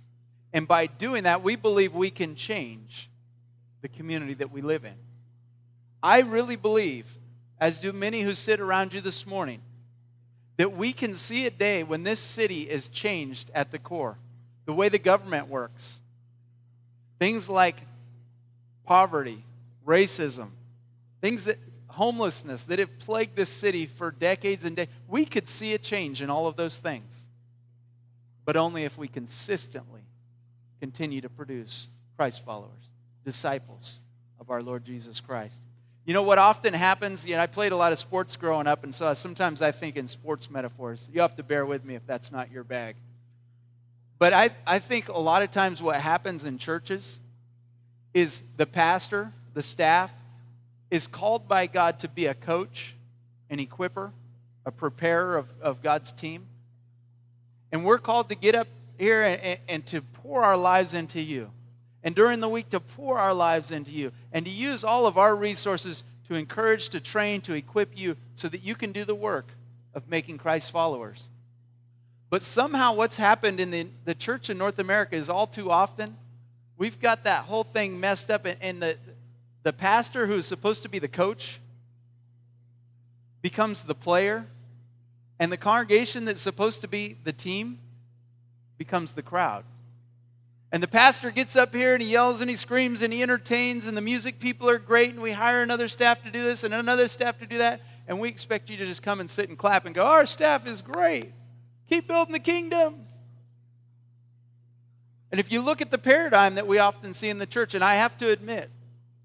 And 0.52 0.68
by 0.68 0.86
doing 0.86 1.24
that, 1.24 1.42
we 1.42 1.56
believe 1.56 1.94
we 1.94 2.10
can 2.10 2.34
change 2.34 3.09
the 3.82 3.88
community 3.88 4.34
that 4.34 4.50
we 4.50 4.62
live 4.62 4.84
in. 4.84 4.94
I 6.02 6.20
really 6.20 6.56
believe, 6.56 7.06
as 7.58 7.78
do 7.78 7.92
many 7.92 8.22
who 8.22 8.34
sit 8.34 8.60
around 8.60 8.94
you 8.94 9.00
this 9.00 9.26
morning, 9.26 9.60
that 10.56 10.72
we 10.72 10.92
can 10.92 11.14
see 11.14 11.46
a 11.46 11.50
day 11.50 11.82
when 11.82 12.02
this 12.02 12.20
city 12.20 12.62
is 12.62 12.88
changed 12.88 13.50
at 13.54 13.70
the 13.70 13.78
core. 13.78 14.18
The 14.66 14.72
way 14.72 14.88
the 14.88 14.98
government 14.98 15.48
works. 15.48 16.00
Things 17.18 17.48
like 17.48 17.80
poverty, 18.84 19.42
racism, 19.86 20.48
things 21.20 21.44
that 21.44 21.58
homelessness 21.88 22.64
that 22.64 22.78
have 22.78 22.98
plagued 22.98 23.36
this 23.36 23.50
city 23.50 23.86
for 23.86 24.10
decades 24.10 24.64
and 24.64 24.76
decades. 24.76 24.96
We 25.08 25.24
could 25.24 25.48
see 25.48 25.74
a 25.74 25.78
change 25.78 26.22
in 26.22 26.30
all 26.30 26.46
of 26.46 26.56
those 26.56 26.78
things. 26.78 27.10
But 28.44 28.56
only 28.56 28.84
if 28.84 28.96
we 28.96 29.08
consistently 29.08 30.02
continue 30.80 31.20
to 31.20 31.28
produce 31.28 31.88
Christ 32.16 32.44
followers 32.44 32.89
disciples 33.30 34.00
of 34.40 34.50
our 34.50 34.60
Lord 34.60 34.84
Jesus 34.84 35.20
Christ. 35.20 35.54
You 36.04 36.14
know 36.14 36.22
what 36.22 36.38
often 36.38 36.74
happens? 36.74 37.24
You 37.24 37.36
know, 37.36 37.42
I 37.42 37.46
played 37.46 37.70
a 37.70 37.76
lot 37.76 37.92
of 37.92 37.98
sports 38.00 38.34
growing 38.34 38.66
up, 38.66 38.82
and 38.82 38.92
so 38.92 39.14
sometimes 39.14 39.62
I 39.62 39.70
think 39.70 39.96
in 39.96 40.08
sports 40.08 40.50
metaphors. 40.50 41.00
You 41.12 41.20
have 41.20 41.36
to 41.36 41.44
bear 41.44 41.64
with 41.64 41.84
me 41.84 41.94
if 41.94 42.04
that's 42.08 42.32
not 42.32 42.50
your 42.50 42.64
bag. 42.64 42.96
But 44.18 44.32
I, 44.32 44.50
I 44.66 44.80
think 44.80 45.08
a 45.08 45.18
lot 45.18 45.44
of 45.44 45.52
times 45.52 45.80
what 45.80 45.94
happens 45.94 46.42
in 46.42 46.58
churches 46.58 47.20
is 48.12 48.42
the 48.56 48.66
pastor, 48.66 49.32
the 49.54 49.62
staff, 49.62 50.12
is 50.90 51.06
called 51.06 51.46
by 51.46 51.68
God 51.68 52.00
to 52.00 52.08
be 52.08 52.26
a 52.26 52.34
coach, 52.34 52.96
an 53.48 53.58
equiper, 53.58 54.10
a 54.66 54.72
preparer 54.72 55.36
of, 55.36 55.48
of 55.62 55.82
God's 55.82 56.10
team. 56.10 56.48
And 57.70 57.84
we're 57.84 57.98
called 57.98 58.28
to 58.30 58.34
get 58.34 58.56
up 58.56 58.66
here 58.98 59.22
and, 59.22 59.60
and 59.68 59.86
to 59.86 60.02
pour 60.02 60.42
our 60.42 60.56
lives 60.56 60.94
into 60.94 61.20
you 61.20 61.52
and 62.02 62.14
during 62.14 62.40
the 62.40 62.48
week 62.48 62.70
to 62.70 62.80
pour 62.80 63.18
our 63.18 63.34
lives 63.34 63.70
into 63.70 63.90
you 63.90 64.12
and 64.32 64.44
to 64.44 64.50
use 64.50 64.84
all 64.84 65.06
of 65.06 65.18
our 65.18 65.34
resources 65.36 66.04
to 66.28 66.34
encourage, 66.34 66.88
to 66.90 67.00
train, 67.00 67.40
to 67.42 67.54
equip 67.54 67.98
you 67.98 68.16
so 68.36 68.48
that 68.48 68.62
you 68.62 68.74
can 68.74 68.92
do 68.92 69.04
the 69.04 69.14
work 69.14 69.48
of 69.94 70.08
making 70.08 70.38
Christ 70.38 70.70
followers. 70.70 71.22
But 72.30 72.42
somehow, 72.42 72.94
what's 72.94 73.16
happened 73.16 73.58
in 73.58 73.70
the, 73.70 73.88
the 74.04 74.14
church 74.14 74.50
in 74.50 74.56
North 74.56 74.78
America 74.78 75.16
is 75.16 75.28
all 75.28 75.46
too 75.46 75.70
often 75.70 76.16
we've 76.80 76.98
got 76.98 77.24
that 77.24 77.44
whole 77.44 77.62
thing 77.62 78.00
messed 78.00 78.30
up, 78.30 78.46
and, 78.46 78.56
and 78.62 78.82
the, 78.82 78.96
the 79.62 79.72
pastor 79.72 80.26
who 80.26 80.36
is 80.36 80.46
supposed 80.46 80.82
to 80.82 80.88
be 80.88 80.98
the 80.98 81.08
coach 81.08 81.60
becomes 83.42 83.82
the 83.82 83.94
player, 83.94 84.46
and 85.38 85.52
the 85.52 85.58
congregation 85.58 86.24
that's 86.24 86.40
supposed 86.40 86.80
to 86.80 86.88
be 86.88 87.18
the 87.22 87.34
team 87.34 87.78
becomes 88.78 89.12
the 89.12 89.22
crowd. 89.22 89.64
And 90.72 90.82
the 90.82 90.88
pastor 90.88 91.30
gets 91.30 91.56
up 91.56 91.74
here 91.74 91.94
and 91.94 92.02
he 92.02 92.10
yells 92.10 92.40
and 92.40 92.48
he 92.48 92.56
screams 92.56 93.02
and 93.02 93.12
he 93.12 93.22
entertains, 93.22 93.86
and 93.86 93.96
the 93.96 94.00
music 94.00 94.38
people 94.38 94.68
are 94.68 94.78
great, 94.78 95.10
and 95.10 95.22
we 95.22 95.32
hire 95.32 95.62
another 95.62 95.88
staff 95.88 96.22
to 96.22 96.30
do 96.30 96.44
this 96.44 96.62
and 96.62 96.72
another 96.72 97.08
staff 97.08 97.38
to 97.40 97.46
do 97.46 97.58
that. 97.58 97.80
And 98.06 98.20
we 98.20 98.28
expect 98.28 98.70
you 98.70 98.76
to 98.76 98.86
just 98.86 99.02
come 99.02 99.20
and 99.20 99.30
sit 99.30 99.48
and 99.48 99.58
clap 99.58 99.86
and 99.86 99.94
go, 99.94 100.04
Our 100.04 100.26
staff 100.26 100.66
is 100.66 100.80
great. 100.80 101.32
Keep 101.88 102.08
building 102.08 102.32
the 102.32 102.38
kingdom. 102.38 103.06
And 105.30 105.38
if 105.38 105.52
you 105.52 105.60
look 105.60 105.80
at 105.80 105.90
the 105.90 105.98
paradigm 105.98 106.56
that 106.56 106.66
we 106.66 106.78
often 106.78 107.14
see 107.14 107.28
in 107.28 107.38
the 107.38 107.46
church, 107.46 107.74
and 107.74 107.84
I 107.84 107.96
have 107.96 108.16
to 108.18 108.30
admit, 108.30 108.68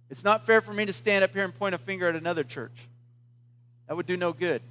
it's 0.09 0.23
not 0.23 0.45
fair 0.45 0.61
for 0.61 0.71
me 0.71 0.85
to 0.85 0.93
stand 0.93 1.23
up 1.23 1.33
here 1.33 1.43
and 1.43 1.57
point 1.57 1.73
a 1.73 1.79
finger 1.79 2.07
at 2.07 2.15
another 2.15 2.43
church. 2.43 2.87
That 3.87 3.97
would 3.97 4.05
do 4.05 4.17
no 4.17 4.33
good. 4.33 4.61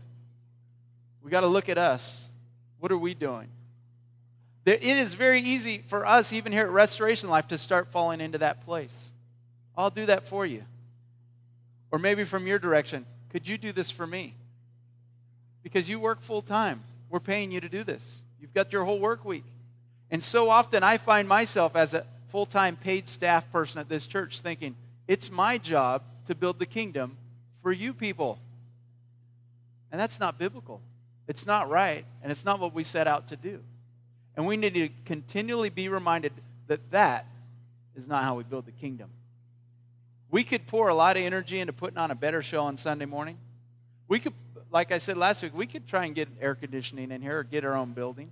We 1.22 1.30
got 1.30 1.40
to 1.40 1.48
look 1.48 1.68
at 1.68 1.78
us. 1.78 2.28
What 2.78 2.92
are 2.92 2.98
we 2.98 3.14
doing? 3.14 3.48
It 4.66 4.82
is 4.82 5.14
very 5.14 5.40
easy 5.40 5.84
for 5.86 6.06
us, 6.06 6.32
even 6.32 6.52
here 6.52 6.62
at 6.62 6.70
Restoration 6.70 7.28
Life, 7.28 7.48
to 7.48 7.58
start 7.58 7.92
falling 7.92 8.20
into 8.22 8.38
that 8.38 8.64
place. 8.64 9.12
I'll 9.76 9.90
do 9.90 10.06
that 10.06 10.26
for 10.26 10.46
you. 10.46 10.64
Or 11.90 11.98
maybe 11.98 12.24
from 12.24 12.46
your 12.46 12.58
direction, 12.58 13.04
could 13.30 13.46
you 13.46 13.58
do 13.58 13.72
this 13.72 13.90
for 13.90 14.06
me? 14.06 14.34
Because 15.62 15.88
you 15.88 16.00
work 16.00 16.22
full 16.22 16.40
time. 16.40 16.82
We're 17.10 17.20
paying 17.20 17.52
you 17.52 17.60
to 17.60 17.68
do 17.68 17.84
this. 17.84 18.22
You've 18.40 18.54
got 18.54 18.72
your 18.72 18.84
whole 18.84 18.98
work 18.98 19.24
week. 19.24 19.44
And 20.10 20.22
so 20.22 20.48
often 20.48 20.82
I 20.82 20.96
find 20.96 21.28
myself 21.28 21.76
as 21.76 21.92
a 21.92 22.06
full 22.30 22.46
time 22.46 22.76
paid 22.76 23.08
staff 23.08 23.50
person 23.52 23.80
at 23.80 23.88
this 23.88 24.06
church 24.06 24.40
thinking, 24.40 24.76
it's 25.06 25.30
my 25.30 25.58
job 25.58 26.02
to 26.26 26.34
build 26.34 26.58
the 26.58 26.66
kingdom 26.66 27.18
for 27.62 27.70
you 27.70 27.92
people. 27.92 28.38
And 29.92 30.00
that's 30.00 30.18
not 30.18 30.38
biblical. 30.38 30.80
It's 31.28 31.46
not 31.46 31.70
right, 31.70 32.04
and 32.22 32.32
it's 32.32 32.44
not 32.44 32.60
what 32.60 32.74
we 32.74 32.82
set 32.82 33.06
out 33.06 33.28
to 33.28 33.36
do. 33.36 33.60
And 34.36 34.46
we 34.46 34.56
need 34.56 34.74
to 34.74 34.88
continually 35.04 35.70
be 35.70 35.88
reminded 35.88 36.32
that 36.66 36.90
that 36.90 37.26
is 37.94 38.06
not 38.06 38.24
how 38.24 38.34
we 38.34 38.44
build 38.44 38.66
the 38.66 38.72
kingdom. 38.72 39.10
We 40.30 40.42
could 40.42 40.66
pour 40.66 40.88
a 40.88 40.94
lot 40.94 41.16
of 41.16 41.22
energy 41.22 41.60
into 41.60 41.72
putting 41.72 41.98
on 41.98 42.10
a 42.10 42.14
better 42.14 42.42
show 42.42 42.64
on 42.64 42.76
Sunday 42.76 43.04
morning. 43.04 43.38
We 44.08 44.18
could, 44.18 44.32
like 44.70 44.90
I 44.90 44.98
said 44.98 45.16
last 45.16 45.42
week, 45.42 45.54
we 45.54 45.66
could 45.66 45.86
try 45.86 46.04
and 46.04 46.14
get 46.14 46.28
air 46.40 46.54
conditioning 46.54 47.12
in 47.12 47.22
here 47.22 47.38
or 47.38 47.44
get 47.44 47.64
our 47.64 47.74
own 47.74 47.92
building. 47.92 48.30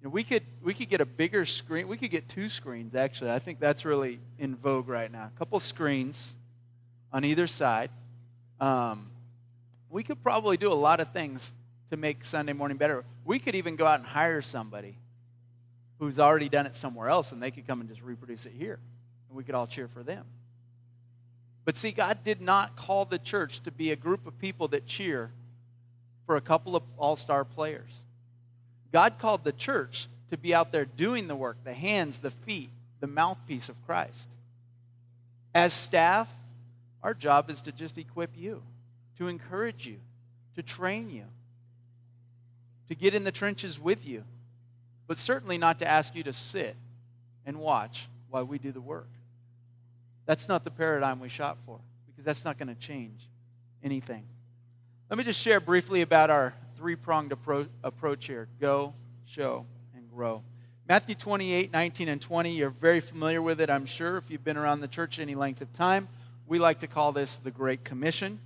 You 0.00 0.04
know, 0.04 0.10
we 0.10 0.22
could 0.22 0.42
we 0.62 0.74
could 0.74 0.90
get 0.90 1.00
a 1.00 1.06
bigger 1.06 1.46
screen. 1.46 1.88
We 1.88 1.96
could 1.96 2.10
get 2.10 2.28
two 2.28 2.50
screens 2.50 2.94
actually. 2.94 3.30
I 3.30 3.38
think 3.38 3.58
that's 3.58 3.86
really 3.86 4.20
in 4.38 4.54
vogue 4.54 4.88
right 4.88 5.10
now. 5.10 5.30
A 5.34 5.38
couple 5.38 5.58
screens 5.60 6.34
on 7.12 7.24
either 7.24 7.46
side. 7.46 7.90
Um, 8.60 9.10
we 9.88 10.02
could 10.02 10.22
probably 10.22 10.58
do 10.58 10.70
a 10.70 10.74
lot 10.74 11.00
of 11.00 11.08
things 11.08 11.50
to 11.90 11.96
make 11.96 12.24
Sunday 12.24 12.52
morning 12.52 12.76
better. 12.76 13.04
We 13.24 13.38
could 13.38 13.54
even 13.54 13.76
go 13.76 13.86
out 13.86 14.00
and 14.00 14.08
hire 14.08 14.42
somebody 14.42 14.96
who's 15.98 16.18
already 16.18 16.48
done 16.48 16.66
it 16.66 16.74
somewhere 16.74 17.08
else 17.08 17.32
and 17.32 17.42
they 17.42 17.50
could 17.50 17.66
come 17.66 17.80
and 17.80 17.88
just 17.88 18.02
reproduce 18.02 18.46
it 18.46 18.52
here. 18.56 18.78
And 19.28 19.36
we 19.36 19.44
could 19.44 19.54
all 19.54 19.66
cheer 19.66 19.88
for 19.88 20.02
them. 20.02 20.24
But 21.64 21.76
see, 21.76 21.90
God 21.90 22.22
did 22.22 22.40
not 22.40 22.76
call 22.76 23.04
the 23.04 23.18
church 23.18 23.60
to 23.64 23.70
be 23.70 23.90
a 23.90 23.96
group 23.96 24.26
of 24.26 24.38
people 24.38 24.68
that 24.68 24.86
cheer 24.86 25.30
for 26.24 26.36
a 26.36 26.40
couple 26.40 26.76
of 26.76 26.82
all 26.96 27.16
star 27.16 27.44
players. 27.44 27.90
God 28.92 29.18
called 29.18 29.44
the 29.44 29.52
church 29.52 30.08
to 30.30 30.36
be 30.36 30.54
out 30.54 30.72
there 30.72 30.84
doing 30.84 31.28
the 31.28 31.36
work, 31.36 31.56
the 31.64 31.74
hands, 31.74 32.18
the 32.18 32.30
feet, 32.30 32.70
the 33.00 33.06
mouthpiece 33.06 33.68
of 33.68 33.76
Christ. 33.86 34.28
As 35.54 35.72
staff, 35.72 36.32
our 37.02 37.14
job 37.14 37.50
is 37.50 37.60
to 37.62 37.72
just 37.72 37.98
equip 37.98 38.30
you, 38.36 38.62
to 39.18 39.28
encourage 39.28 39.86
you, 39.86 39.98
to 40.54 40.62
train 40.62 41.10
you, 41.10 41.24
to 42.88 42.94
get 42.94 43.14
in 43.14 43.24
the 43.24 43.32
trenches 43.32 43.78
with 43.78 44.06
you, 44.06 44.24
but 45.06 45.18
certainly 45.18 45.58
not 45.58 45.78
to 45.80 45.88
ask 45.88 46.14
you 46.14 46.22
to 46.24 46.32
sit 46.32 46.76
and 47.44 47.58
watch 47.58 48.06
while 48.28 48.44
we 48.44 48.58
do 48.58 48.72
the 48.72 48.80
work. 48.80 49.08
That's 50.26 50.48
not 50.48 50.64
the 50.64 50.70
paradigm 50.70 51.20
we 51.20 51.28
shot 51.28 51.58
for 51.64 51.78
because 52.06 52.24
that's 52.24 52.44
not 52.44 52.58
going 52.58 52.68
to 52.68 52.74
change 52.74 53.28
anything. 53.82 54.24
Let 55.08 55.18
me 55.18 55.24
just 55.24 55.40
share 55.40 55.60
briefly 55.60 56.02
about 56.02 56.30
our 56.30 56.54
three 56.76 56.96
pronged 56.96 57.30
appro- 57.30 57.68
approach 57.84 58.26
here 58.26 58.48
go, 58.60 58.92
show, 59.24 59.64
and 59.94 60.10
grow. 60.10 60.42
Matthew 60.88 61.14
28, 61.14 61.72
19, 61.72 62.08
and 62.08 62.20
20, 62.20 62.50
you're 62.52 62.70
very 62.70 63.00
familiar 63.00 63.42
with 63.42 63.60
it, 63.60 63.70
I'm 63.70 63.86
sure, 63.86 64.16
if 64.18 64.30
you've 64.30 64.44
been 64.44 64.56
around 64.56 64.80
the 64.80 64.88
church 64.88 65.18
any 65.18 65.34
length 65.34 65.60
of 65.60 65.72
time. 65.72 66.08
We 66.46 66.60
like 66.60 66.80
to 66.80 66.86
call 66.86 67.10
this 67.10 67.38
the 67.38 67.50
Great 67.50 67.82
Commission. 67.84 68.38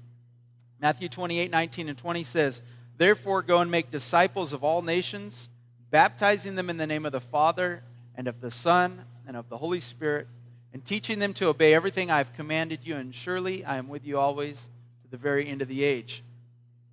Matthew 0.81 1.11
28, 1.11 1.51
19, 1.51 1.91
and 1.91 1.99
20 1.99 2.25
says, 2.25 2.63
Therefore, 3.01 3.41
go 3.41 3.61
and 3.61 3.71
make 3.71 3.91
disciples 3.91 4.53
of 4.53 4.63
all 4.63 4.83
nations, 4.83 5.49
baptizing 5.91 6.55
them 6.55 6.69
in 6.69 6.77
the 6.77 6.87
name 6.87 7.07
of 7.07 7.13
the 7.13 7.21
Father, 7.21 7.83
and 8.15 8.29
of 8.29 8.43
the 8.43 8.51
Son, 8.51 9.07
and 9.27 9.39
of 9.39 9.49
the 9.49 9.57
Holy 9.57 9.81
Spirit, 9.81 10.27
and 10.75 10.85
teaching 10.85 11.19
them 11.19 11.33
to 11.33 11.47
obey 11.47 11.73
everything 11.73 12.11
I 12.11 12.19
have 12.19 12.35
commanded 12.35 12.81
you, 12.85 12.97
and 12.97 13.15
surely 13.15 13.65
I 13.65 13.79
am 13.79 13.89
with 13.89 14.05
you 14.05 14.19
always 14.19 14.69
to 15.03 15.11
the 15.11 15.17
very 15.17 15.49
end 15.49 15.63
of 15.63 15.69
the 15.69 15.83
age. 15.83 16.23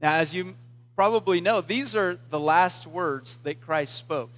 Now, 0.01 0.13
as 0.13 0.33
you 0.33 0.55
probably 0.95 1.41
know, 1.41 1.59
these 1.59 1.93
are 1.93 2.17
the 2.29 2.39
last 2.39 2.87
words 2.87 3.37
that 3.43 3.59
Christ 3.59 3.93
spoke. 3.95 4.31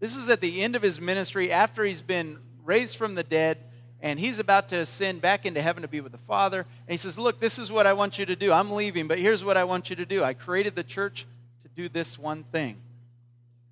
This 0.00 0.16
is 0.16 0.28
at 0.28 0.40
the 0.40 0.60
end 0.60 0.74
of 0.74 0.82
his 0.82 1.00
ministry 1.00 1.52
after 1.52 1.84
he's 1.84 2.02
been 2.02 2.38
raised 2.64 2.96
from 2.96 3.14
the 3.14 3.22
dead 3.22 3.58
and 4.06 4.20
he's 4.20 4.38
about 4.38 4.68
to 4.68 4.76
ascend 4.76 5.20
back 5.20 5.46
into 5.46 5.60
heaven 5.60 5.82
to 5.82 5.88
be 5.88 6.00
with 6.00 6.12
the 6.12 6.18
Father. 6.18 6.60
And 6.60 6.92
he 6.92 6.96
says, 6.96 7.18
Look, 7.18 7.40
this 7.40 7.58
is 7.58 7.72
what 7.72 7.88
I 7.88 7.92
want 7.92 8.20
you 8.20 8.26
to 8.26 8.36
do. 8.36 8.52
I'm 8.52 8.70
leaving, 8.70 9.08
but 9.08 9.18
here's 9.18 9.42
what 9.42 9.56
I 9.56 9.64
want 9.64 9.90
you 9.90 9.96
to 9.96 10.06
do. 10.06 10.22
I 10.22 10.32
created 10.32 10.76
the 10.76 10.84
church 10.84 11.26
to 11.64 11.68
do 11.74 11.88
this 11.88 12.16
one 12.16 12.44
thing. 12.44 12.76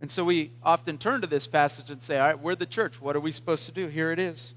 And 0.01 0.11
so 0.11 0.25
we 0.25 0.51
often 0.61 0.99
turn 0.99 1.21
to 1.21 1.29
this 1.29 1.47
passage 1.47 1.89
and 1.89 2.03
say, 2.03 2.19
All 2.19 2.27
right, 2.27 2.39
we're 2.41 2.57
the 2.57 2.67
church. 2.67 3.01
What 3.01 3.15
are 3.15 3.21
we 3.21 3.31
supposed 3.31 3.67
to 3.67 3.73
do? 3.73 3.87
Here 3.87 4.11
it 4.11 4.19
is. 4.19 4.55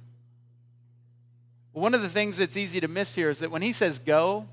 One 1.73 1.93
of 1.93 2.01
the 2.01 2.09
things 2.09 2.37
that's 2.37 2.57
easy 2.57 2.79
to 2.79 2.87
miss 2.87 3.13
here 3.13 3.29
is 3.29 3.37
that 3.37 3.51
when 3.51 3.61
he 3.61 3.71
says 3.71 3.99
go, 3.99 4.47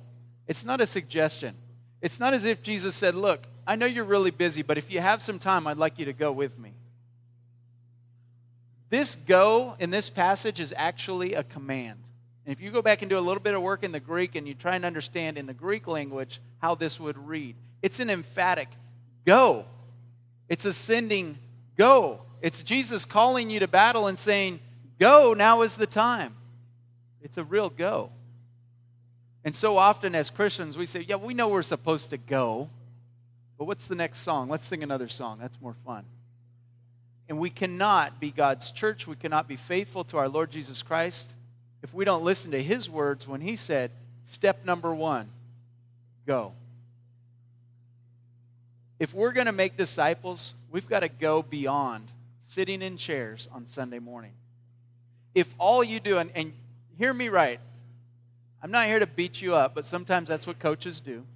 it's 0.47 0.63
not 0.63 0.83
a 0.83 0.87
suggestion. 0.87 1.55
It's 2.03 2.21
not 2.21 2.35
as 2.35 2.45
if 2.45 2.63
Jesus 2.63 2.95
said, 2.95 3.15
Look, 3.15 3.45
I 3.67 3.77
know 3.77 3.87
you're 3.87 4.05
really 4.05 4.31
busy, 4.31 4.61
but 4.61 4.77
if 4.77 4.93
you 4.93 5.01
have 5.01 5.23
some 5.23 5.39
time, 5.39 5.67
I'd 5.69 5.79
like 5.79 5.99
you 5.99 6.05
to 6.05 6.13
go 6.13 6.33
with 6.33 6.59
me. 6.59 6.75
This 8.95 9.17
go 9.17 9.75
in 9.81 9.91
this 9.91 10.09
passage 10.09 10.61
is 10.61 10.73
actually 10.77 11.35
a 11.35 11.43
command. 11.43 11.99
And 12.47 12.53
if 12.53 12.61
you 12.61 12.71
go 12.71 12.81
back 12.81 13.03
and 13.03 13.11
do 13.11 13.19
a 13.19 13.27
little 13.27 13.43
bit 13.43 13.55
of 13.55 13.61
work 13.61 13.83
in 13.83 13.91
the 13.91 13.99
Greek 13.99 14.37
and 14.37 14.47
you 14.47 14.55
try 14.55 14.77
and 14.77 14.85
understand 14.85 15.37
in 15.37 15.47
the 15.47 15.53
Greek 15.53 15.89
language 15.89 16.41
how 16.59 16.77
this 16.77 17.01
would 17.01 17.19
read, 17.19 17.57
it's 17.83 17.99
an 17.99 18.09
emphatic 18.09 18.69
go. 19.27 19.65
It's 20.49 20.65
ascending 20.65 21.39
go. 21.77 22.21
It's 22.41 22.63
Jesus 22.63 23.05
calling 23.05 23.51
you 23.51 23.59
to 23.59 23.67
battle 23.67 24.07
and 24.07 24.17
saying, 24.17 24.61
Go, 25.01 25.35
now 25.35 25.63
is 25.63 25.75
the 25.75 25.89
time. 25.89 26.37
It's 27.21 27.37
a 27.37 27.43
real 27.43 27.71
go. 27.71 28.11
And 29.45 29.57
so 29.57 29.77
often 29.77 30.15
as 30.15 30.31
Christians, 30.31 30.79
we 30.79 30.87
say, 30.87 31.01
Yeah, 31.01 31.17
we 31.17 31.35
know 31.35 31.49
we're 31.49 31.63
supposed 31.63 32.11
to 32.11 32.17
go, 32.17 32.71
but 33.59 33.65
what's 33.65 33.89
the 33.89 33.97
next 33.97 34.21
song? 34.21 34.49
Let's 34.49 34.67
sing 34.69 34.85
another 34.85 35.09
song. 35.09 35.41
That's 35.41 35.61
more 35.61 35.75
fun. 35.85 36.05
And 37.29 37.39
we 37.39 37.51
cannot 37.51 38.21
be 38.21 38.31
God's 38.31 38.71
church. 38.71 39.07
We 39.07 39.17
cannot 39.17 39.49
be 39.49 39.57
faithful 39.57 40.05
to 40.05 40.19
our 40.19 40.29
Lord 40.29 40.51
Jesus 40.51 40.83
Christ 40.83 41.27
if 41.85 41.93
we 41.93 42.07
don't 42.07 42.25
listen 42.25 42.51
to 42.53 42.63
his 42.63 42.89
words 42.89 43.29
when 43.29 43.43
he 43.43 43.57
said, 43.57 43.91
Step 44.31 44.65
number 44.65 44.95
one, 44.95 45.29
go. 46.27 46.53
If 48.99 49.13
we're 49.13 49.33
going 49.33 49.47
to 49.47 49.53
make 49.53 49.77
disciples, 49.77 50.55
we've 50.71 50.89
got 50.89 51.01
to 51.01 51.09
go 51.09 51.43
beyond 51.43 52.11
sitting 52.47 52.81
in 52.81 52.97
chairs 52.97 53.49
on 53.53 53.69
Sunday 53.69 53.99
morning. 53.99 54.33
If 55.35 55.55
all 55.59 55.85
you 55.85 56.01
do, 56.01 56.17
and, 56.19 56.31
and 56.35 56.55
hear 56.97 57.13
me 57.13 57.29
right, 57.29 57.61
I'm 58.63 58.71
not 58.71 58.87
here 58.87 58.99
to 58.99 59.07
beat 59.07 59.43
you 59.43 59.55
up, 59.55 59.75
but 59.75 59.85
sometimes 59.85 60.29
that's 60.29 60.47
what 60.47 60.59
coaches 60.59 61.01
do. 61.01 61.27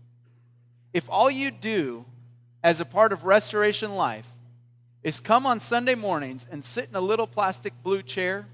If 0.94 1.10
all 1.10 1.30
you 1.30 1.50
do 1.50 2.06
as 2.62 2.80
a 2.80 2.86
part 2.86 3.12
of 3.12 3.24
restoration 3.24 3.96
life 3.96 4.26
is 5.02 5.20
come 5.20 5.46
on 5.46 5.60
Sunday 5.60 5.94
mornings 5.94 6.46
and 6.50 6.64
sit 6.64 6.88
in 6.88 6.96
a 6.96 7.00
little 7.00 7.26
plastic 7.26 7.72
blue 7.82 8.02
chair 8.02 8.46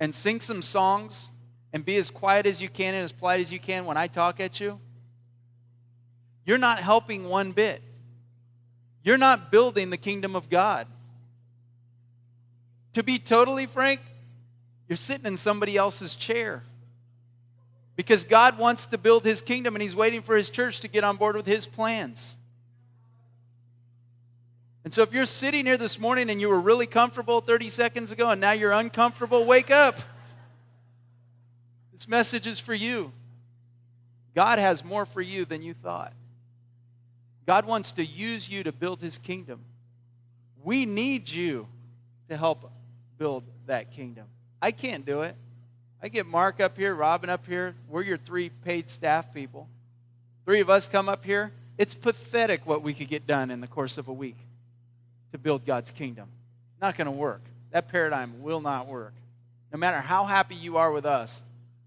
and 0.00 0.14
sing 0.14 0.40
some 0.40 0.62
songs 0.62 1.30
and 1.72 1.84
be 1.84 1.96
as 1.96 2.10
quiet 2.10 2.46
as 2.46 2.60
you 2.60 2.68
can 2.68 2.94
and 2.94 3.04
as 3.04 3.12
polite 3.12 3.40
as 3.40 3.52
you 3.52 3.58
can 3.58 3.84
when 3.84 3.96
I 3.96 4.06
talk 4.06 4.40
at 4.40 4.60
you, 4.60 4.80
you're 6.44 6.58
not 6.58 6.78
helping 6.78 7.28
one 7.28 7.52
bit. 7.52 7.82
You're 9.02 9.18
not 9.18 9.50
building 9.50 9.90
the 9.90 9.96
kingdom 9.96 10.34
of 10.34 10.48
God. 10.48 10.86
To 12.94 13.02
be 13.02 13.18
totally 13.18 13.66
frank, 13.66 14.00
you're 14.88 14.96
sitting 14.96 15.26
in 15.26 15.36
somebody 15.36 15.76
else's 15.76 16.14
chair. 16.14 16.62
Because 17.94 18.24
God 18.24 18.58
wants 18.58 18.86
to 18.86 18.98
build 18.98 19.24
his 19.24 19.40
kingdom 19.40 19.74
and 19.74 19.82
he's 19.82 19.94
waiting 19.94 20.22
for 20.22 20.36
his 20.36 20.48
church 20.48 20.80
to 20.80 20.88
get 20.88 21.04
on 21.04 21.16
board 21.16 21.36
with 21.36 21.46
his 21.46 21.66
plans. 21.66 22.34
And 24.86 24.94
so 24.94 25.02
if 25.02 25.12
you're 25.12 25.26
sitting 25.26 25.66
here 25.66 25.76
this 25.76 25.98
morning 25.98 26.30
and 26.30 26.40
you 26.40 26.48
were 26.48 26.60
really 26.60 26.86
comfortable 26.86 27.40
30 27.40 27.70
seconds 27.70 28.12
ago 28.12 28.30
and 28.30 28.40
now 28.40 28.52
you're 28.52 28.70
uncomfortable, 28.70 29.44
wake 29.44 29.72
up. 29.72 29.98
This 31.92 32.06
message 32.06 32.46
is 32.46 32.60
for 32.60 32.72
you. 32.72 33.10
God 34.36 34.60
has 34.60 34.84
more 34.84 35.04
for 35.04 35.20
you 35.20 35.44
than 35.44 35.60
you 35.60 35.74
thought. 35.74 36.12
God 37.48 37.66
wants 37.66 37.90
to 37.92 38.06
use 38.06 38.48
you 38.48 38.62
to 38.62 38.70
build 38.70 39.00
his 39.00 39.18
kingdom. 39.18 39.64
We 40.62 40.86
need 40.86 41.28
you 41.28 41.66
to 42.28 42.36
help 42.36 42.70
build 43.18 43.42
that 43.66 43.90
kingdom. 43.90 44.26
I 44.62 44.70
can't 44.70 45.04
do 45.04 45.22
it. 45.22 45.34
I 46.00 46.06
get 46.06 46.26
Mark 46.26 46.60
up 46.60 46.76
here, 46.76 46.94
Robin 46.94 47.28
up 47.28 47.44
here. 47.44 47.74
We're 47.88 48.04
your 48.04 48.18
three 48.18 48.50
paid 48.50 48.88
staff 48.88 49.34
people. 49.34 49.68
Three 50.44 50.60
of 50.60 50.70
us 50.70 50.86
come 50.86 51.08
up 51.08 51.24
here. 51.24 51.50
It's 51.76 51.94
pathetic 51.94 52.64
what 52.66 52.82
we 52.82 52.94
could 52.94 53.08
get 53.08 53.26
done 53.26 53.50
in 53.50 53.60
the 53.60 53.66
course 53.66 53.98
of 53.98 54.06
a 54.06 54.12
week 54.12 54.36
to 55.32 55.38
build 55.38 55.64
God's 55.64 55.90
kingdom. 55.90 56.28
Not 56.80 56.96
going 56.96 57.06
to 57.06 57.12
work. 57.12 57.42
That 57.70 57.88
paradigm 57.88 58.42
will 58.42 58.60
not 58.60 58.86
work. 58.86 59.14
No 59.72 59.78
matter 59.78 59.98
how 59.98 60.24
happy 60.24 60.54
you 60.54 60.76
are 60.76 60.92
with 60.92 61.04
us, 61.04 61.42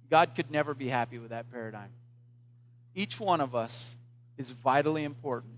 God 0.09 0.31
could 0.35 0.51
never 0.51 0.73
be 0.73 0.89
happy 0.89 1.17
with 1.17 1.29
that 1.29 1.51
paradigm. 1.51 1.89
Each 2.95 3.19
one 3.19 3.41
of 3.41 3.55
us 3.55 3.95
is 4.37 4.51
vitally 4.51 5.03
important. 5.03 5.53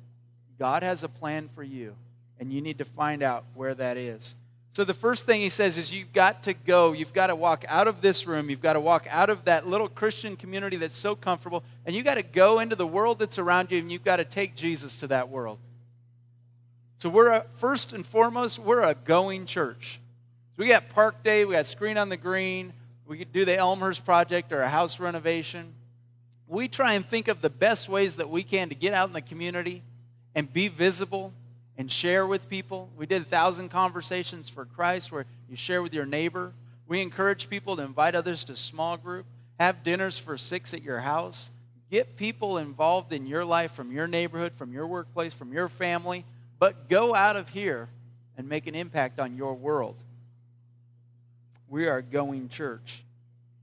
God 0.59 0.83
has 0.83 1.03
a 1.03 1.09
plan 1.09 1.49
for 1.55 1.63
you, 1.63 1.95
and 2.39 2.51
you 2.51 2.61
need 2.61 2.77
to 2.77 2.85
find 2.85 3.23
out 3.23 3.45
where 3.55 3.73
that 3.73 3.97
is. 3.97 4.35
So, 4.73 4.85
the 4.85 4.93
first 4.93 5.25
thing 5.25 5.41
he 5.41 5.49
says 5.49 5.77
is 5.77 5.93
you've 5.93 6.13
got 6.13 6.43
to 6.43 6.53
go. 6.53 6.93
You've 6.93 7.13
got 7.13 7.27
to 7.27 7.35
walk 7.35 7.65
out 7.67 7.87
of 7.87 8.01
this 8.01 8.25
room. 8.25 8.49
You've 8.49 8.61
got 8.61 8.73
to 8.73 8.79
walk 8.79 9.05
out 9.09 9.29
of 9.29 9.43
that 9.45 9.67
little 9.67 9.89
Christian 9.89 10.37
community 10.37 10.77
that's 10.77 10.95
so 10.95 11.13
comfortable, 11.13 11.63
and 11.85 11.95
you've 11.95 12.05
got 12.05 12.15
to 12.15 12.23
go 12.23 12.59
into 12.59 12.75
the 12.75 12.87
world 12.87 13.19
that's 13.19 13.37
around 13.37 13.71
you, 13.71 13.79
and 13.79 13.91
you've 13.91 14.05
got 14.05 14.17
to 14.17 14.25
take 14.25 14.55
Jesus 14.55 14.97
to 14.97 15.07
that 15.07 15.29
world. 15.29 15.59
So, 17.01 17.09
we're 17.09 17.29
a, 17.29 17.45
first 17.57 17.93
and 17.93 18.05
foremost, 18.05 18.59
we're 18.59 18.83
a 18.83 18.93
going 18.93 19.47
church. 19.47 19.99
So 20.55 20.61
we 20.61 20.67
got 20.67 20.89
Park 20.89 21.23
Day, 21.23 21.45
we 21.45 21.55
got 21.55 21.65
Screen 21.65 21.97
on 21.97 22.09
the 22.09 22.15
Green, 22.15 22.73
we 23.07 23.17
could 23.17 23.33
do 23.33 23.43
the 23.43 23.57
Elmhurst 23.57 24.05
Project 24.05 24.51
or 24.51 24.61
a 24.61 24.69
house 24.69 24.99
renovation. 24.99 25.73
We 26.47 26.67
try 26.67 26.93
and 26.93 27.03
think 27.03 27.27
of 27.27 27.41
the 27.41 27.49
best 27.49 27.89
ways 27.89 28.17
that 28.17 28.29
we 28.29 28.43
can 28.43 28.69
to 28.69 28.75
get 28.75 28.93
out 28.93 29.07
in 29.07 29.13
the 29.13 29.21
community 29.21 29.81
and 30.35 30.53
be 30.53 30.67
visible 30.67 31.33
and 31.75 31.91
share 31.91 32.27
with 32.27 32.47
people. 32.47 32.87
We 32.95 33.07
did 33.07 33.23
a 33.23 33.25
thousand 33.25 33.69
conversations 33.69 34.47
for 34.47 34.65
Christ 34.65 35.11
where 35.11 35.25
you 35.49 35.57
share 35.57 35.81
with 35.81 35.95
your 35.95 36.05
neighbor. 36.05 36.53
We 36.87 37.01
encourage 37.01 37.49
people 37.49 37.77
to 37.77 37.81
invite 37.81 38.13
others 38.13 38.43
to 38.43 38.55
small 38.55 38.95
group, 38.95 39.25
have 39.59 39.83
dinners 39.83 40.19
for 40.19 40.37
six 40.37 40.71
at 40.71 40.83
your 40.83 40.99
house, 40.99 41.49
get 41.89 42.15
people 42.15 42.59
involved 42.59 43.11
in 43.11 43.25
your 43.25 43.43
life 43.43 43.71
from 43.71 43.91
your 43.91 44.05
neighborhood, 44.05 44.53
from 44.53 44.71
your 44.71 44.85
workplace, 44.85 45.33
from 45.33 45.51
your 45.51 45.67
family, 45.67 46.25
but 46.61 46.87
go 46.87 47.15
out 47.15 47.37
of 47.37 47.49
here 47.49 47.89
and 48.37 48.47
make 48.47 48.67
an 48.67 48.75
impact 48.75 49.19
on 49.19 49.35
your 49.35 49.55
world. 49.55 49.97
We 51.67 51.87
are 51.87 51.97
a 51.97 52.03
going 52.03 52.49
church, 52.49 53.03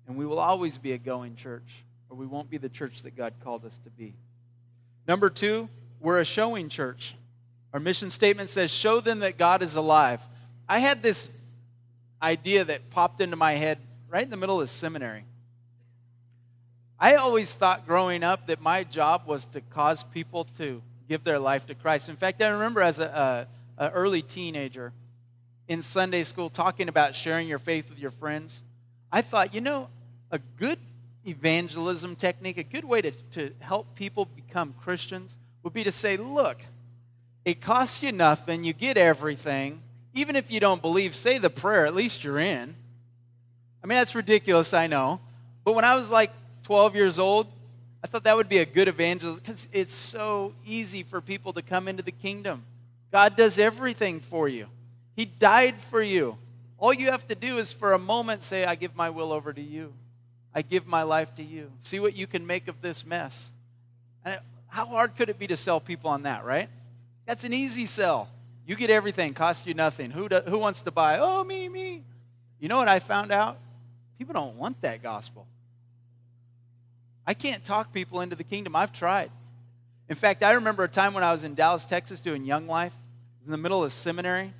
and 0.09 0.17
we 0.17 0.27
will 0.27 0.41
always 0.41 0.79
be 0.79 0.91
a 0.95 0.99
going 0.99 1.37
church, 1.37 1.85
or 2.11 2.17
we 2.17 2.27
won't 2.27 2.51
be 2.51 2.57
the 2.57 2.69
church 2.69 3.05
that 3.05 3.17
God 3.17 3.35
called 3.45 3.65
us 3.65 3.79
to 3.85 3.91
be. 3.91 4.15
Number 5.07 5.31
two, 5.31 5.69
we're 6.01 6.19
a 6.19 6.25
showing 6.25 6.69
church. 6.69 7.15
Our 7.73 7.79
mission 7.79 8.11
statement 8.11 8.51
says, 8.51 8.73
Show 8.73 8.99
them 8.99 9.21
that 9.21 9.39
God 9.39 9.63
is 9.63 9.77
alive. 9.77 10.21
I 10.69 10.81
had 10.81 11.01
this 11.01 11.39
idea 12.21 12.65
that 12.65 12.91
popped 12.91 13.21
into 13.21 13.37
my 13.37 13.53
head 13.53 13.79
right 14.09 14.25
in 14.25 14.31
the 14.31 14.37
middle 14.37 14.61
of 14.61 14.71
seminary. 14.71 15.25
I 16.99 17.15
always 17.15 17.55
thought 17.55 17.87
growing 17.87 18.25
up 18.25 18.49
that 18.49 18.61
my 18.61 18.83
job 18.83 19.23
was 19.25 19.45
to 19.47 19.61
cause 19.61 20.03
people 20.03 20.47
to 20.59 20.83
give 21.09 21.25
their 21.25 21.39
life 21.39 21.67
to 21.67 21.75
Christ. 21.75 22.09
In 22.09 22.17
fact, 22.17 22.43
I 22.43 22.49
remember 22.49 22.83
as 22.83 22.99
a, 22.99 23.47
a, 23.79 23.87
a 23.87 23.91
early 23.91 24.23
teenager 24.23 24.93
in 25.67 25.83
Sunday 25.83 26.23
school 26.23 26.51
talking 26.51 26.89
about 26.89 27.15
sharing 27.15 27.49
your 27.49 27.59
faith 27.59 27.89
with 27.89 27.99
your 27.99 28.11
friends. 28.11 28.63
I 29.11 29.23
thought, 29.23 29.55
you 29.55 29.61
know, 29.61 29.89
a 30.31 30.39
good 30.39 30.79
evangelism 31.27 32.17
technique, 32.17 32.59
a 32.59 32.63
good 32.63 32.85
way 32.85 33.03
to, 33.03 33.11
to 33.11 33.53
help 33.61 33.95
people 33.95 34.27
become 34.27 34.75
Christians 34.83 35.37
would 35.63 35.73
be 35.73 35.85
to 35.85 35.93
say, 35.93 36.17
look, 36.17 36.59
it 37.45 37.61
costs 37.61 38.03
you 38.03 38.13
nothing, 38.13 38.65
you 38.65 38.73
get 38.73 38.97
everything. 38.97 39.81
Even 40.15 40.37
if 40.37 40.51
you 40.51 40.61
don't 40.61 40.83
believe, 40.83 41.15
say 41.15 41.39
the 41.39 41.51
prayer, 41.51 41.87
at 41.87 41.95
least 41.95 42.25
you're 42.25 42.39
in. 42.39 42.75
I 43.83 43.87
mean, 43.87 43.99
that's 43.99 44.15
ridiculous, 44.15 44.75
I 44.75 44.87
know. 44.87 45.21
But 45.65 45.75
when 45.75 45.85
I 45.85 45.95
was 45.95 46.11
like 46.11 46.31
12 46.65 46.95
years 46.95 47.19
old, 47.19 47.47
I 48.03 48.07
thought 48.07 48.25
that 48.25 48.37
would 48.37 48.49
be 48.49 48.59
a 48.59 48.67
good 48.67 48.89
evangelist 48.89 49.43
because 49.43 49.67
it's 49.73 49.95
so 49.95 50.53
easy 50.65 51.03
for 51.03 51.21
people 51.21 51.53
to 51.55 51.63
come 51.63 51.89
into 51.89 52.03
the 52.03 52.13
kingdom. 52.13 52.63
God 53.11 53.37
does 53.37 53.59
everything 53.59 54.21
for 54.21 54.49
you, 54.49 54.67
He 55.17 55.25
died 55.25 55.77
for 55.77 56.03
you. 56.03 56.39
All 56.79 56.93
you 56.93 57.11
have 57.11 57.27
to 57.27 57.35
do 57.35 57.59
is 57.59 57.73
for 57.73 57.93
a 57.93 57.99
moment 57.99 58.45
say, 58.45 58.65
I 58.65 58.77
give 58.77 58.95
my 58.95 59.11
will 59.11 59.33
over 59.33 59.53
to 59.53 59.61
you. 59.61 59.93
I 60.55 60.63
give 60.63 60.87
my 60.87 61.03
life 61.03 61.35
to 61.35 61.43
you. 61.43 61.73
See 61.81 61.99
what 61.99 62.17
you 62.17 62.29
can 62.29 62.47
make 62.47 62.69
of 62.69 62.81
this 62.81 63.05
mess. 63.05 63.51
And 64.25 64.39
how 64.69 64.87
hard 64.87 65.17
could 65.17 65.29
it 65.29 65.41
be 65.41 65.49
to 65.49 65.57
sell 65.57 65.81
people 65.81 66.11
on 66.11 66.23
that, 66.23 66.45
right? 66.45 66.69
That's 67.27 67.43
an 67.43 67.53
easy 67.53 67.87
sell. 67.87 68.29
You 68.65 68.77
get 68.77 68.91
everything, 68.91 69.35
cost 69.35 69.67
you 69.67 69.75
nothing. 69.75 70.11
Who, 70.11 70.29
do, 70.29 70.41
who 70.47 70.59
wants 70.59 70.83
to 70.83 70.91
buy? 70.91 71.19
Oh, 71.19 71.43
me, 71.43 71.69
me. 71.69 72.05
You 72.61 72.69
know 72.69 72.77
what 72.77 72.89
I 72.89 73.01
found 73.01 73.33
out? 73.33 73.59
People 74.19 74.35
don't 74.35 74.57
want 74.57 74.81
that 74.83 75.03
gospel. 75.03 75.47
I 77.29 77.35
can't 77.35 77.63
talk 77.63 77.93
people 77.93 78.23
into 78.23 78.37
the 78.37 78.43
kingdom. 78.43 78.75
I've 78.75 78.91
tried. 78.91 79.31
In 80.09 80.17
fact, 80.17 80.43
I 80.43 80.53
remember 80.53 80.85
a 80.85 80.89
time 80.89 81.13
when 81.13 81.23
I 81.23 81.31
was 81.31 81.45
in 81.45 81.55
Dallas, 81.55 81.85
Texas 81.85 82.21
doing 82.21 82.47
Young 82.47 82.67
Life, 82.67 82.95
in 83.45 83.51
the 83.51 83.59
middle 83.59 83.85
of 83.85 83.93
seminary, 83.93 84.55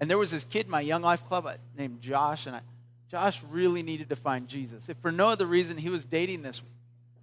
and 0.00 0.10
there 0.10 0.18
was 0.18 0.32
this 0.32 0.42
kid 0.42 0.66
in 0.66 0.72
my 0.72 0.80
Young 0.80 1.02
Life 1.02 1.24
club 1.28 1.46
uh, 1.46 1.54
named 1.78 2.00
Josh, 2.00 2.46
and 2.46 2.56
I, 2.56 2.60
Josh 3.08 3.40
really 3.50 3.84
needed 3.84 4.08
to 4.08 4.16
find 4.16 4.48
Jesus. 4.48 4.88
If 4.88 4.96
for 4.96 5.12
no 5.12 5.28
other 5.28 5.46
reason, 5.46 5.76
he 5.76 5.90
was 5.90 6.04
dating 6.04 6.42
this 6.42 6.60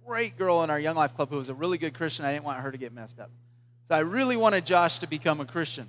great 0.06 0.38
girl 0.38 0.64
in 0.64 0.70
our 0.70 0.80
Young 0.80 0.96
Life 0.96 1.14
club 1.14 1.28
who 1.28 1.36
was 1.36 1.50
a 1.50 1.54
really 1.54 1.76
good 1.76 1.92
Christian. 1.92 2.24
I 2.24 2.32
didn't 2.32 2.46
want 2.46 2.60
her 2.60 2.72
to 2.72 2.78
get 2.78 2.94
messed 2.94 3.20
up. 3.20 3.30
So 3.88 3.96
I 3.96 3.98
really 3.98 4.38
wanted 4.38 4.64
Josh 4.64 5.00
to 5.00 5.06
become 5.06 5.40
a 5.42 5.44
Christian. 5.44 5.88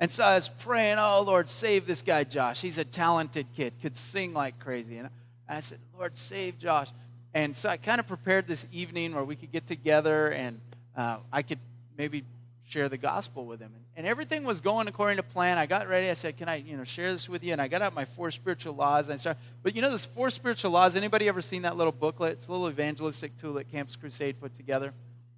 And 0.00 0.10
so 0.10 0.24
I 0.24 0.34
was 0.34 0.48
praying, 0.48 0.96
oh, 0.98 1.22
Lord, 1.24 1.48
save 1.48 1.86
this 1.86 2.02
guy, 2.02 2.24
Josh. 2.24 2.60
He's 2.60 2.78
a 2.78 2.84
talented 2.84 3.46
kid, 3.54 3.74
could 3.80 3.96
sing 3.96 4.34
like 4.34 4.58
crazy. 4.58 4.96
And 4.96 5.10
I 5.48 5.60
said, 5.60 5.78
Lord, 5.96 6.18
save 6.18 6.58
Josh. 6.58 6.88
And 7.34 7.56
so 7.56 7.68
I 7.68 7.76
kind 7.76 7.98
of 7.98 8.06
prepared 8.06 8.46
this 8.46 8.66
evening 8.72 9.14
where 9.14 9.24
we 9.24 9.36
could 9.36 9.52
get 9.52 9.66
together 9.66 10.28
and 10.28 10.60
uh, 10.96 11.16
I 11.32 11.42
could 11.42 11.58
maybe 11.96 12.24
share 12.68 12.88
the 12.88 12.98
gospel 12.98 13.46
with 13.46 13.60
him. 13.60 13.72
And, 13.74 13.84
and, 13.96 14.06
everything 14.06 14.44
was 14.44 14.60
going 14.60 14.88
according 14.88 15.16
to 15.16 15.22
plan. 15.22 15.58
I 15.58 15.66
got 15.66 15.88
ready. 15.88 16.10
I 16.10 16.14
said, 16.14 16.36
"Can 16.36 16.48
I, 16.48 16.56
you 16.56 16.76
know, 16.76 16.84
share 16.84 17.12
this 17.12 17.28
with 17.28 17.42
you?" 17.44 17.52
And 17.52 17.60
I 17.60 17.68
got 17.68 17.82
out 17.82 17.94
my 17.94 18.04
four 18.04 18.30
spiritual 18.30 18.74
laws. 18.74 19.06
And 19.06 19.14
I 19.14 19.16
started, 19.18 19.40
but 19.62 19.74
you 19.74 19.82
know, 19.82 19.90
this 19.90 20.04
four 20.04 20.30
spiritual 20.30 20.70
laws. 20.70 20.96
Anybody 20.96 21.28
ever 21.28 21.42
seen 21.42 21.62
that 21.62 21.76
little 21.76 21.92
booklet? 21.92 22.32
It's 22.32 22.48
a 22.48 22.52
little 22.52 22.68
evangelistic 22.68 23.38
tool 23.38 23.54
that 23.54 23.70
Campus 23.70 23.96
Crusade 23.96 24.40
put 24.40 24.56
together. 24.56 24.92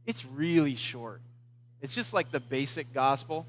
It's 0.07 0.25
really 0.25 0.75
short. 0.75 1.21
It's 1.81 1.95
just 1.95 2.13
like 2.13 2.31
the 2.31 2.41
basic 2.41 2.93
gospel. 2.93 3.47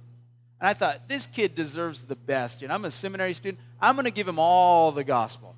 And 0.60 0.68
I 0.68 0.74
thought, 0.74 1.08
this 1.08 1.28
kid 1.28 1.54
deserves 1.54 2.04
the 2.04 2.16
best. 2.16 2.62
You 2.62 2.70
know, 2.70 2.74
I'm 2.74 2.86
a 2.86 2.92
seminary 2.92 3.34
student. 3.34 3.62
I'm 3.82 3.96
going 3.96 4.06
to 4.06 4.12
give 4.12 4.28
him 4.28 4.40
all 4.40 4.92
the 4.92 5.04
gospel. 5.04 5.56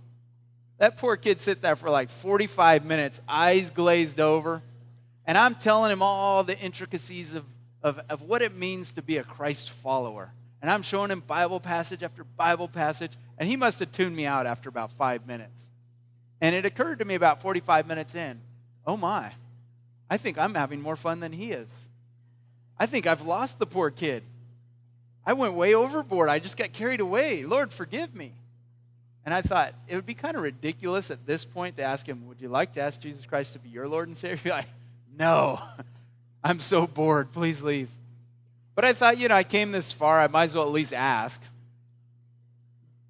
That 0.78 0.98
poor 0.98 1.16
kid 1.18 1.42
sit 1.42 1.62
there 1.62 1.76
for 1.76 1.90
like 1.90 2.10
45 2.10 2.86
minutes, 2.86 3.20
eyes 3.28 3.70
glazed 3.70 4.20
over. 4.20 4.62
And 5.26 5.38
I'm 5.38 5.56
telling 5.56 5.92
him 5.92 6.02
all 6.02 6.44
the 6.44 6.58
intricacies 6.58 7.34
of, 7.34 7.46
of, 7.82 8.00
of 8.10 8.22
what 8.22 8.42
it 8.42 8.56
means 8.56 8.92
to 8.94 9.02
be 9.02 9.18
a 9.18 9.24
Christ 9.24 9.72
follower. 9.72 10.32
And 10.62 10.72
I'm 10.72 10.84
showing 10.84 11.12
him 11.12 11.22
Bible 11.22 11.60
passage 11.60 12.04
after 12.04 12.24
Bible 12.24 12.68
passage. 12.68 13.12
And 13.38 13.50
he 13.50 13.56
must 13.56 13.80
have 13.80 13.92
tuned 13.92 14.16
me 14.16 14.26
out 14.26 14.46
after 14.46 14.70
about 14.70 14.92
five 14.92 15.28
minutes. 15.28 15.62
And 16.42 16.56
it 16.56 16.66
occurred 16.66 17.00
to 17.00 17.06
me 17.06 17.16
about 17.16 17.42
45 17.42 17.88
minutes 17.88 18.16
in 18.16 18.42
oh 18.88 18.96
my, 18.96 19.34
I 20.10 20.16
think 20.16 20.38
I'm 20.38 20.56
having 20.56 20.82
more 20.82 20.96
fun 20.96 21.20
than 21.20 21.34
he 21.34 21.52
is. 21.52 21.68
I 22.80 22.86
think 22.86 23.06
I've 23.06 23.24
lost 23.24 23.60
the 23.60 23.66
poor 23.66 23.92
kid. 23.92 24.24
I 25.26 25.34
went 25.34 25.56
way 25.56 25.76
overboard. 25.76 26.30
I 26.30 26.40
just 26.40 26.56
got 26.56 26.72
carried 26.72 27.02
away. 27.02 27.44
Lord, 27.44 27.74
forgive 27.74 28.16
me. 28.16 28.32
And 29.28 29.34
I 29.34 29.42
thought 29.42 29.74
it 29.90 29.96
would 29.96 30.06
be 30.06 30.14
kind 30.14 30.38
of 30.38 30.42
ridiculous 30.42 31.12
at 31.12 31.26
this 31.26 31.44
point 31.44 31.76
to 31.76 31.84
ask 31.84 32.08
him, 32.08 32.30
Would 32.30 32.40
you 32.40 32.48
like 32.48 32.76
to 32.76 32.80
ask 32.80 33.02
Jesus 33.02 33.26
Christ 33.26 33.52
to 33.54 33.60
be 33.60 33.68
your 33.68 33.86
Lord 33.86 34.08
and 34.08 34.16
Savior? 34.16 34.52
Like, 34.56 34.68
no, 35.20 35.62
I'm 36.46 36.62
so 36.62 36.88
bored. 36.88 37.34
Please 37.34 37.62
leave. 37.62 37.90
But 38.74 38.86
I 38.86 38.94
thought, 38.94 39.18
you 39.18 39.28
know, 39.28 39.36
I 39.36 39.44
came 39.44 39.74
this 39.74 39.92
far. 39.92 40.22
I 40.22 40.28
might 40.28 40.46
as 40.46 40.56
well 40.56 40.64
at 40.64 40.72
least 40.72 40.94
ask. 40.94 41.42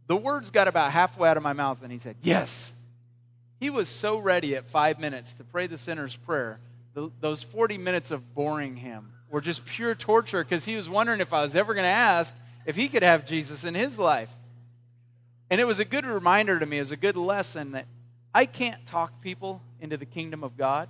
The 0.08 0.16
words 0.16 0.50
got 0.50 0.68
about 0.68 0.92
halfway 0.92 1.30
out 1.30 1.38
of 1.38 1.44
my 1.44 1.54
mouth, 1.54 1.84
and 1.84 1.92
he 1.92 2.00
said, 2.00 2.16
Yes. 2.24 2.74
He 3.60 3.70
was 3.70 3.88
so 3.88 4.18
ready 4.18 4.56
at 4.56 4.66
five 4.66 5.00
minutes 5.00 5.34
to 5.34 5.44
pray 5.44 5.68
the 5.68 5.78
sinner's 5.78 6.16
prayer. 6.16 6.60
The, 6.96 7.12
those 7.22 7.44
40 7.44 7.78
minutes 7.78 8.10
of 8.10 8.34
boring 8.34 8.76
him 8.76 9.12
were 9.30 9.42
just 9.42 9.68
pure 9.68 9.94
torture 9.94 10.44
because 10.44 10.66
he 10.66 10.76
was 10.76 10.90
wondering 10.90 11.20
if 11.20 11.32
I 11.32 11.44
was 11.44 11.56
ever 11.56 11.76
going 11.76 11.86
to 11.86 11.90
ask 11.90 12.34
if 12.66 12.76
he 12.76 12.88
could 12.88 13.04
have 13.04 13.28
Jesus 13.28 13.66
in 13.66 13.76
his 13.76 14.00
life. 14.00 14.32
And 15.50 15.62
it 15.62 15.66
was 15.66 15.80
a 15.80 15.86
good 15.86 16.06
reminder 16.06 16.60
to 16.60 16.66
me, 16.66 16.78
it 16.78 16.82
was 16.82 16.92
a 16.92 16.98
good 16.98 17.18
lesson 17.18 17.72
that 17.72 17.86
I 18.34 18.46
can't 18.46 18.86
talk 18.86 19.22
people 19.22 19.62
into 19.80 19.98
the 19.98 20.06
kingdom 20.06 20.44
of 20.44 20.58
God, 20.58 20.90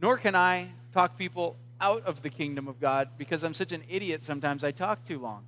nor 0.00 0.16
can 0.16 0.34
I 0.34 0.68
talk 0.92 1.18
people 1.18 1.56
out 1.80 2.04
of 2.04 2.22
the 2.22 2.30
kingdom 2.30 2.68
of 2.68 2.80
God 2.80 3.10
because 3.16 3.42
I'm 3.42 3.54
such 3.54 3.72
an 3.72 3.82
idiot 3.88 4.22
sometimes 4.22 4.64
I 4.64 4.70
talk 4.70 5.04
too 5.04 5.18
long. 5.18 5.44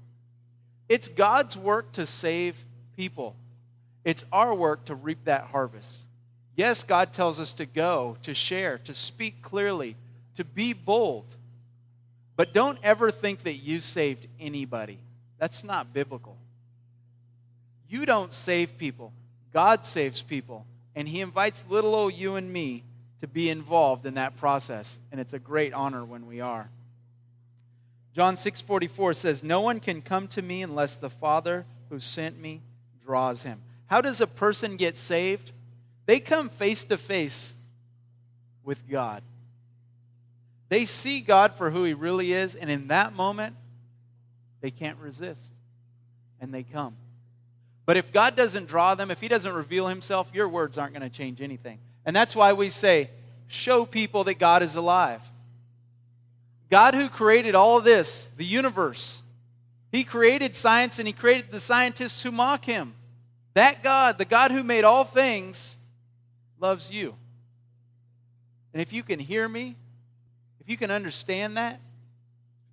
It's 0.88 1.08
God's 1.08 1.56
work 1.56 1.92
to 1.92 2.06
save 2.06 2.62
people, 2.96 3.36
it's 4.04 4.24
our 4.32 4.54
work 4.54 4.86
to 4.86 4.94
reap 4.94 5.24
that 5.24 5.44
harvest. 5.44 6.02
Yes, 6.54 6.82
God 6.82 7.14
tells 7.14 7.40
us 7.40 7.54
to 7.54 7.66
go, 7.66 8.18
to 8.22 8.34
share, 8.34 8.76
to 8.78 8.92
speak 8.92 9.40
clearly, 9.40 9.96
to 10.36 10.44
be 10.44 10.74
bold. 10.74 11.34
But 12.36 12.52
don't 12.52 12.78
ever 12.82 13.10
think 13.10 13.40
that 13.44 13.54
you 13.54 13.80
saved 13.80 14.26
anybody. 14.38 14.98
That's 15.38 15.64
not 15.64 15.94
biblical. 15.94 16.31
You 17.92 18.06
don't 18.06 18.32
save 18.32 18.78
people, 18.78 19.12
God 19.52 19.84
saves 19.84 20.22
people. 20.22 20.64
And 20.94 21.06
He 21.06 21.20
invites 21.20 21.62
little 21.68 21.94
old 21.94 22.14
you 22.14 22.36
and 22.36 22.50
me 22.50 22.84
to 23.20 23.26
be 23.26 23.50
involved 23.50 24.06
in 24.06 24.14
that 24.14 24.38
process. 24.38 24.96
And 25.10 25.20
it's 25.20 25.34
a 25.34 25.38
great 25.38 25.74
honor 25.74 26.02
when 26.02 26.26
we 26.26 26.40
are. 26.40 26.70
John 28.14 28.38
6:44 28.38 29.12
says, 29.12 29.42
"No 29.42 29.60
one 29.60 29.78
can 29.78 30.00
come 30.00 30.26
to 30.28 30.40
me 30.40 30.62
unless 30.62 30.96
the 30.96 31.10
Father 31.10 31.66
who 31.90 32.00
sent 32.00 32.38
me 32.38 32.62
draws 33.04 33.42
him." 33.42 33.62
How 33.86 34.00
does 34.00 34.22
a 34.22 34.26
person 34.26 34.78
get 34.78 34.96
saved? 34.96 35.52
They 36.06 36.18
come 36.18 36.48
face 36.48 36.84
to 36.84 36.96
face 36.96 37.52
with 38.64 38.88
God. 38.88 39.22
They 40.70 40.86
see 40.86 41.20
God 41.20 41.56
for 41.56 41.70
who 41.70 41.84
he 41.84 41.92
really 41.92 42.32
is, 42.32 42.54
and 42.54 42.70
in 42.70 42.88
that 42.88 43.12
moment, 43.12 43.54
they 44.62 44.70
can't 44.70 44.98
resist. 44.98 45.42
And 46.40 46.54
they 46.54 46.62
come. 46.62 46.96
But 47.84 47.96
if 47.96 48.12
God 48.12 48.36
doesn't 48.36 48.68
draw 48.68 48.94
them, 48.94 49.10
if 49.10 49.20
he 49.20 49.28
doesn't 49.28 49.52
reveal 49.52 49.88
himself, 49.88 50.30
your 50.32 50.48
words 50.48 50.78
aren't 50.78 50.94
going 50.94 51.08
to 51.08 51.14
change 51.14 51.40
anything. 51.40 51.78
And 52.04 52.14
that's 52.14 52.36
why 52.36 52.52
we 52.52 52.70
say, 52.70 53.10
show 53.48 53.84
people 53.84 54.24
that 54.24 54.38
God 54.38 54.62
is 54.62 54.74
alive. 54.74 55.20
God, 56.70 56.94
who 56.94 57.08
created 57.08 57.54
all 57.54 57.76
of 57.76 57.84
this, 57.84 58.28
the 58.36 58.46
universe, 58.46 59.22
He 59.90 60.04
created 60.04 60.56
science 60.56 60.98
and 60.98 61.06
He 61.06 61.12
created 61.12 61.50
the 61.50 61.60
scientists 61.60 62.22
who 62.22 62.30
mock 62.30 62.64
Him. 62.64 62.94
That 63.54 63.82
God, 63.82 64.16
the 64.16 64.24
God 64.24 64.50
who 64.50 64.62
made 64.62 64.84
all 64.84 65.04
things, 65.04 65.76
loves 66.58 66.90
you. 66.90 67.14
And 68.72 68.80
if 68.80 68.90
you 68.90 69.02
can 69.02 69.18
hear 69.18 69.46
me, 69.46 69.76
if 70.60 70.70
you 70.70 70.78
can 70.78 70.90
understand 70.90 71.58
that, 71.58 71.78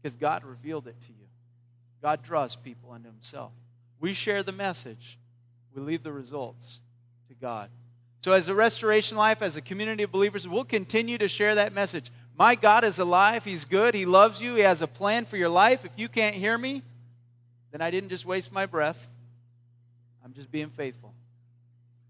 because 0.02 0.16
God 0.16 0.46
revealed 0.46 0.88
it 0.88 0.96
to 1.02 1.08
you, 1.10 1.28
God 2.02 2.24
draws 2.24 2.56
people 2.56 2.92
unto 2.92 3.10
Himself. 3.10 3.52
We 4.00 4.14
share 4.14 4.44
the 4.44 4.52
message, 4.52 5.18
we 5.76 5.82
leave 5.82 6.04
the 6.04 6.12
results 6.12 6.80
to 7.28 7.34
God. 7.36 7.70
So, 8.22 8.34
as 8.34 8.50
a 8.50 8.56
restoration 8.56 9.18
life, 9.18 9.42
as 9.42 9.56
a 9.56 9.62
community 9.62 10.04
of 10.04 10.12
believers, 10.12 10.48
we'll 10.48 10.66
continue 10.66 11.18
to 11.18 11.28
share 11.28 11.56
that 11.56 11.74
message. 11.74 12.12
My 12.38 12.56
God 12.56 12.84
is 12.84 13.00
alive. 13.00 13.46
He's 13.46 13.66
good. 13.66 13.94
He 13.94 14.06
loves 14.06 14.42
you. 14.42 14.56
He 14.56 14.62
has 14.62 14.82
a 14.82 14.88
plan 14.88 15.26
for 15.26 15.38
your 15.38 15.50
life. 15.50 15.86
If 15.86 15.92
you 15.98 16.08
can't 16.08 16.36
hear 16.36 16.58
me, 16.58 16.82
then 17.72 17.82
I 17.82 17.92
didn't 17.92 18.10
just 18.10 18.26
waste 18.26 18.52
my 18.52 18.66
breath. 18.66 19.08
I'm 20.24 20.34
just 20.34 20.52
being 20.52 20.70
faithful. 20.70 21.14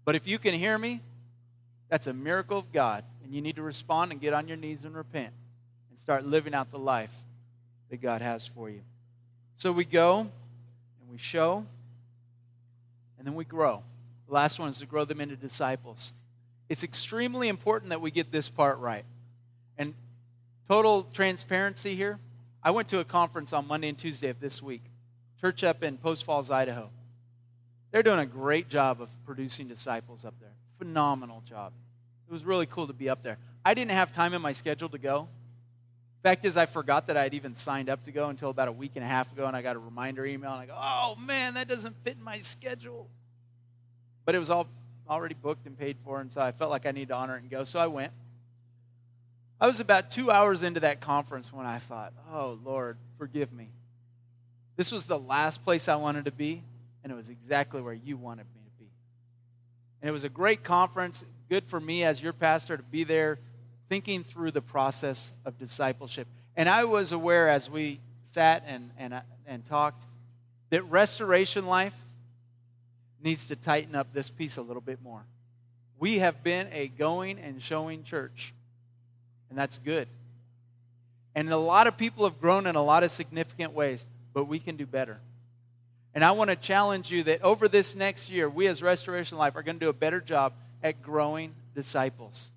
But 0.04 0.14
if 0.14 0.26
you 0.26 0.38
can 0.38 0.54
hear 0.54 0.76
me, 0.76 1.00
that's 1.88 2.06
a 2.06 2.12
miracle 2.12 2.58
of 2.58 2.72
God. 2.72 3.04
And 3.24 3.34
you 3.34 3.40
need 3.40 3.56
to 3.56 3.62
respond 3.62 4.12
and 4.12 4.20
get 4.20 4.32
on 4.32 4.48
your 4.48 4.56
knees 4.56 4.84
and 4.84 4.96
repent 4.96 5.32
and 5.90 6.00
start 6.00 6.24
living 6.24 6.54
out 6.54 6.70
the 6.70 6.78
life 6.78 7.14
that 7.90 8.00
God 8.00 8.20
has 8.20 8.46
for 8.46 8.70
you. 8.70 8.82
So 9.56 9.72
we 9.72 9.84
go 9.84 10.20
and 10.20 11.10
we 11.10 11.18
show 11.18 11.66
and 13.20 13.26
then 13.28 13.36
we 13.36 13.44
grow. 13.44 13.84
The 14.26 14.34
last 14.34 14.58
one 14.58 14.68
is 14.68 14.78
to 14.78 14.86
grow 14.86 15.04
them 15.04 15.20
into 15.20 15.36
disciples. 15.36 16.10
It's 16.68 16.82
extremely 16.82 17.46
important 17.46 17.90
that 17.90 18.00
we 18.00 18.10
get 18.10 18.32
this 18.32 18.48
part 18.48 18.80
right. 18.80 19.04
And 19.78 19.94
Total 20.70 21.02
transparency 21.12 21.96
here. 21.96 22.20
I 22.62 22.70
went 22.70 22.86
to 22.90 23.00
a 23.00 23.04
conference 23.04 23.52
on 23.52 23.66
Monday 23.66 23.88
and 23.88 23.98
Tuesday 23.98 24.28
of 24.28 24.38
this 24.38 24.62
week, 24.62 24.82
church 25.40 25.64
up 25.64 25.82
in 25.82 25.98
Post 25.98 26.22
Falls, 26.22 26.48
Idaho. 26.48 26.90
They're 27.90 28.04
doing 28.04 28.20
a 28.20 28.26
great 28.26 28.68
job 28.68 29.02
of 29.02 29.08
producing 29.26 29.66
disciples 29.66 30.24
up 30.24 30.34
there. 30.38 30.52
Phenomenal 30.78 31.42
job. 31.44 31.72
It 32.28 32.32
was 32.32 32.44
really 32.44 32.66
cool 32.66 32.86
to 32.86 32.92
be 32.92 33.08
up 33.08 33.24
there. 33.24 33.38
I 33.64 33.74
didn't 33.74 33.90
have 33.90 34.12
time 34.12 34.32
in 34.32 34.40
my 34.40 34.52
schedule 34.52 34.88
to 34.90 34.98
go. 34.98 35.26
Fact 36.22 36.44
is, 36.44 36.56
I 36.56 36.66
forgot 36.66 37.06
that 37.06 37.16
I'd 37.16 37.32
even 37.32 37.56
signed 37.56 37.88
up 37.88 38.04
to 38.04 38.12
go 38.12 38.28
until 38.28 38.50
about 38.50 38.68
a 38.68 38.72
week 38.72 38.92
and 38.94 39.04
a 39.04 39.08
half 39.08 39.32
ago, 39.32 39.46
and 39.46 39.56
I 39.56 39.62
got 39.62 39.76
a 39.76 39.78
reminder 39.78 40.26
email, 40.26 40.52
and 40.52 40.60
I 40.60 40.66
go, 40.66 40.76
oh 40.76 41.16
man, 41.18 41.54
that 41.54 41.66
doesn't 41.66 41.96
fit 42.04 42.16
in 42.16 42.22
my 42.22 42.40
schedule. 42.40 43.08
But 44.26 44.34
it 44.34 44.38
was 44.38 44.50
all 44.50 44.66
already 45.08 45.34
booked 45.34 45.66
and 45.66 45.78
paid 45.78 45.96
for, 46.04 46.20
and 46.20 46.30
so 46.30 46.40
I 46.40 46.52
felt 46.52 46.70
like 46.70 46.86
I 46.86 46.90
needed 46.90 47.08
to 47.08 47.14
honor 47.16 47.36
it 47.36 47.42
and 47.42 47.50
go, 47.50 47.64
so 47.64 47.80
I 47.80 47.86
went. 47.86 48.12
I 49.60 49.66
was 49.66 49.80
about 49.80 50.10
two 50.10 50.30
hours 50.30 50.62
into 50.62 50.80
that 50.80 51.00
conference 51.00 51.52
when 51.52 51.66
I 51.66 51.78
thought, 51.78 52.12
oh, 52.32 52.58
Lord, 52.64 52.98
forgive 53.18 53.52
me. 53.52 53.70
This 54.76 54.92
was 54.92 55.06
the 55.06 55.18
last 55.18 55.64
place 55.64 55.88
I 55.88 55.96
wanted 55.96 56.26
to 56.26 56.32
be, 56.32 56.62
and 57.02 57.12
it 57.12 57.16
was 57.16 57.28
exactly 57.28 57.80
where 57.80 57.94
you 57.94 58.16
wanted 58.16 58.46
me 58.54 58.60
to 58.64 58.84
be. 58.84 58.90
And 60.00 60.08
it 60.08 60.12
was 60.12 60.24
a 60.24 60.28
great 60.28 60.64
conference, 60.64 61.24
good 61.48 61.64
for 61.64 61.80
me 61.80 62.04
as 62.04 62.22
your 62.22 62.32
pastor 62.32 62.76
to 62.76 62.82
be 62.82 63.04
there 63.04 63.38
thinking 63.90 64.22
through 64.22 64.52
the 64.52 64.62
process 64.62 65.32
of 65.44 65.58
discipleship. 65.58 66.28
And 66.56 66.68
I 66.68 66.84
was 66.84 67.10
aware 67.10 67.48
as 67.48 67.68
we 67.68 67.98
sat 68.30 68.62
and, 68.66 68.88
and, 68.96 69.20
and 69.46 69.66
talked 69.66 70.00
that 70.70 70.82
restoration 70.84 71.66
life 71.66 71.96
needs 73.20 73.48
to 73.48 73.56
tighten 73.56 73.96
up 73.96 74.14
this 74.14 74.30
piece 74.30 74.56
a 74.56 74.62
little 74.62 74.80
bit 74.80 75.02
more. 75.02 75.24
We 75.98 76.20
have 76.20 76.44
been 76.44 76.68
a 76.72 76.86
going 76.86 77.40
and 77.40 77.60
showing 77.60 78.04
church 78.04 78.54
and 79.48 79.58
that's 79.58 79.78
good. 79.78 80.06
And 81.34 81.50
a 81.50 81.56
lot 81.56 81.88
of 81.88 81.96
people 81.96 82.24
have 82.24 82.40
grown 82.40 82.68
in 82.68 82.76
a 82.76 82.82
lot 82.82 83.02
of 83.02 83.10
significant 83.10 83.72
ways, 83.72 84.04
but 84.32 84.44
we 84.44 84.60
can 84.60 84.76
do 84.76 84.86
better. 84.86 85.18
And 86.14 86.22
I 86.22 86.30
want 86.30 86.50
to 86.50 86.56
challenge 86.56 87.10
you 87.10 87.24
that 87.24 87.42
over 87.42 87.66
this 87.66 87.96
next 87.96 88.30
year, 88.30 88.48
we 88.48 88.68
as 88.68 88.82
Restoration 88.82 89.36
Life 89.36 89.56
are 89.56 89.62
going 89.64 89.80
to 89.80 89.84
do 89.84 89.90
a 89.90 89.92
better 89.92 90.20
job 90.20 90.52
at 90.80 91.02
growing 91.02 91.52
disciples. 91.74 92.50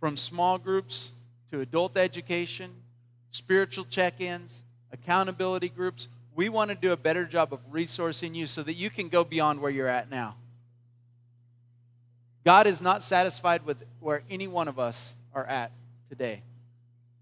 From 0.00 0.16
small 0.16 0.58
groups 0.58 1.12
to 1.50 1.60
adult 1.60 1.96
education, 1.96 2.70
spiritual 3.30 3.84
check 3.84 4.20
ins, 4.20 4.62
accountability 4.92 5.68
groups, 5.68 6.08
we 6.34 6.48
want 6.48 6.70
to 6.70 6.76
do 6.76 6.92
a 6.92 6.96
better 6.96 7.24
job 7.24 7.52
of 7.52 7.60
resourcing 7.72 8.34
you 8.34 8.46
so 8.46 8.62
that 8.62 8.74
you 8.74 8.90
can 8.90 9.08
go 9.08 9.24
beyond 9.24 9.60
where 9.60 9.70
you're 9.70 9.88
at 9.88 10.08
now. 10.10 10.36
God 12.44 12.66
is 12.66 12.80
not 12.80 13.02
satisfied 13.02 13.66
with 13.66 13.82
where 14.00 14.22
any 14.30 14.46
one 14.46 14.68
of 14.68 14.78
us 14.78 15.14
are 15.34 15.44
at 15.44 15.72
today. 16.08 16.42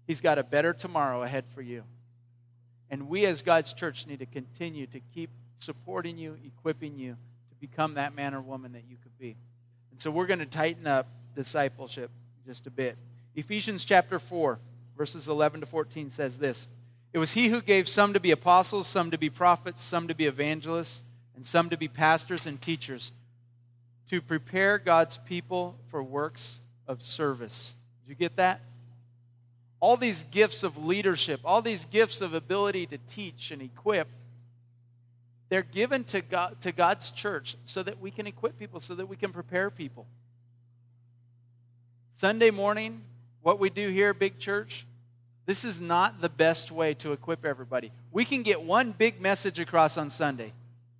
He's 0.05 0.21
got 0.21 0.37
a 0.37 0.43
better 0.43 0.71
tomorrow 0.71 1.23
ahead 1.23 1.45
for 1.53 1.61
you. 1.61 1.83
And 2.89 3.09
we, 3.09 3.25
as 3.25 3.41
God's 3.41 3.73
church, 3.73 4.07
need 4.07 4.19
to 4.19 4.25
continue 4.25 4.87
to 4.87 4.99
keep 5.13 5.29
supporting 5.57 6.17
you, 6.17 6.37
equipping 6.45 6.97
you 6.97 7.17
to 7.49 7.55
become 7.59 7.95
that 7.95 8.15
man 8.15 8.33
or 8.33 8.39
woman 8.39 8.73
that 8.73 8.83
you 8.87 8.97
could 9.01 9.17
be. 9.17 9.35
And 9.91 10.01
so 10.01 10.11
we're 10.11 10.27
going 10.27 10.39
to 10.39 10.45
tighten 10.45 10.87
up 10.87 11.07
discipleship 11.35 12.11
just 12.47 12.65
a 12.65 12.71
bit. 12.71 12.97
Ephesians 13.35 13.85
chapter 13.85 14.17
4, 14.17 14.57
verses 14.97 15.27
11 15.27 15.59
to 15.59 15.65
14 15.67 16.09
says 16.09 16.39
this 16.39 16.67
It 17.13 17.19
was 17.19 17.33
he 17.33 17.49
who 17.49 17.61
gave 17.61 17.87
some 17.87 18.13
to 18.13 18.19
be 18.19 18.31
apostles, 18.31 18.87
some 18.87 19.11
to 19.11 19.17
be 19.19 19.29
prophets, 19.29 19.83
some 19.83 20.07
to 20.07 20.15
be 20.15 20.25
evangelists, 20.25 21.03
and 21.35 21.45
some 21.45 21.69
to 21.69 21.77
be 21.77 21.87
pastors 21.87 22.47
and 22.47 22.59
teachers 22.59 23.11
to 24.09 24.21
prepare 24.21 24.79
God's 24.79 25.17
people 25.17 25.77
for 25.91 26.01
works 26.01 26.59
of 26.87 27.03
service 27.03 27.73
did 28.07 28.11
you 28.11 28.19
get 28.19 28.37
that? 28.37 28.61
All 29.81 29.97
these 29.97 30.23
gifts 30.23 30.63
of 30.63 30.77
leadership, 30.77 31.41
all 31.43 31.61
these 31.61 31.83
gifts 31.83 32.21
of 32.21 32.33
ability 32.33 32.85
to 32.87 32.97
teach 32.97 33.51
and 33.51 33.61
equip, 33.61 34.07
they're 35.49 35.61
given 35.61 36.05
to, 36.05 36.21
God, 36.21 36.61
to 36.61 36.71
God's 36.71 37.11
church 37.11 37.57
so 37.65 37.83
that 37.83 37.99
we 37.99 38.09
can 38.09 38.25
equip 38.25 38.57
people, 38.57 38.79
so 38.79 38.95
that 38.95 39.07
we 39.07 39.17
can 39.17 39.33
prepare 39.33 39.69
people. 39.69 40.07
Sunday 42.17 42.49
morning, 42.49 43.03
what 43.43 43.59
we 43.59 43.69
do 43.69 43.89
here, 43.89 44.11
Big 44.11 44.39
Church, 44.39 44.87
this 45.45 45.63
is 45.63 45.79
not 45.79 46.19
the 46.19 46.29
best 46.29 46.71
way 46.71 46.95
to 46.95 47.11
equip 47.11 47.45
everybody. 47.45 47.91
We 48.11 48.25
can 48.25 48.41
get 48.41 48.59
one 48.59 48.91
big 48.91 49.21
message 49.21 49.59
across 49.59 49.99
on 49.99 50.09
Sunday, 50.09 50.51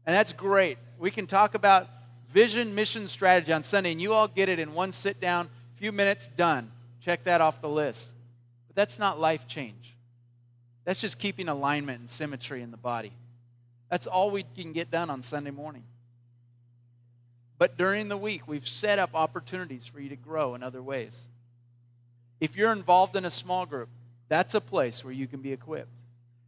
and 0.06 0.16
that's 0.16 0.32
great. 0.32 0.78
We 1.00 1.10
can 1.10 1.26
talk 1.26 1.56
about 1.56 1.90
vision, 2.32 2.76
mission, 2.76 3.08
strategy 3.08 3.52
on 3.52 3.64
Sunday, 3.64 3.94
and 3.94 4.00
you 4.00 4.14
all 4.14 4.28
get 4.28 4.48
it 4.48 4.60
in 4.60 4.76
one 4.76 4.92
sit 4.92 5.20
down, 5.20 5.50
few 5.78 5.92
minutes, 5.92 6.28
done. 6.38 6.70
Check 7.02 7.24
that 7.24 7.42
off 7.42 7.62
the 7.62 7.70
list. 7.70 8.08
But 8.68 8.76
that's 8.76 9.00
not 9.00 9.20
life 9.20 9.48
change. 9.48 9.96
That's 10.86 11.02
just 11.02 11.18
keeping 11.18 11.50
alignment 11.50 12.00
and 12.00 12.12
symmetry 12.12 12.62
in 12.62 12.70
the 12.70 12.78
body. 12.78 13.12
That's 13.90 14.06
all 14.06 14.30
we 14.30 14.46
can 14.56 14.72
get 14.72 14.92
done 14.92 15.10
on 15.10 15.24
Sunday 15.24 15.50
morning. 15.50 15.84
But 17.58 17.78
during 17.78 18.08
the 18.08 18.18
week, 18.18 18.48
we've 18.48 18.68
set 18.68 19.00
up 19.00 19.12
opportunities 19.14 19.86
for 19.86 20.00
you 20.00 20.10
to 20.10 20.16
grow 20.16 20.56
in 20.56 20.64
other 20.64 20.82
ways. 20.82 21.14
If 22.40 22.56
you're 22.56 22.72
involved 22.72 23.16
in 23.16 23.26
a 23.26 23.32
small 23.32 23.66
group, 23.66 23.90
that's 24.30 24.54
a 24.54 24.62
place 24.62 25.04
where 25.04 25.14
you 25.14 25.28
can 25.28 25.42
be 25.42 25.52
equipped. 25.52 25.90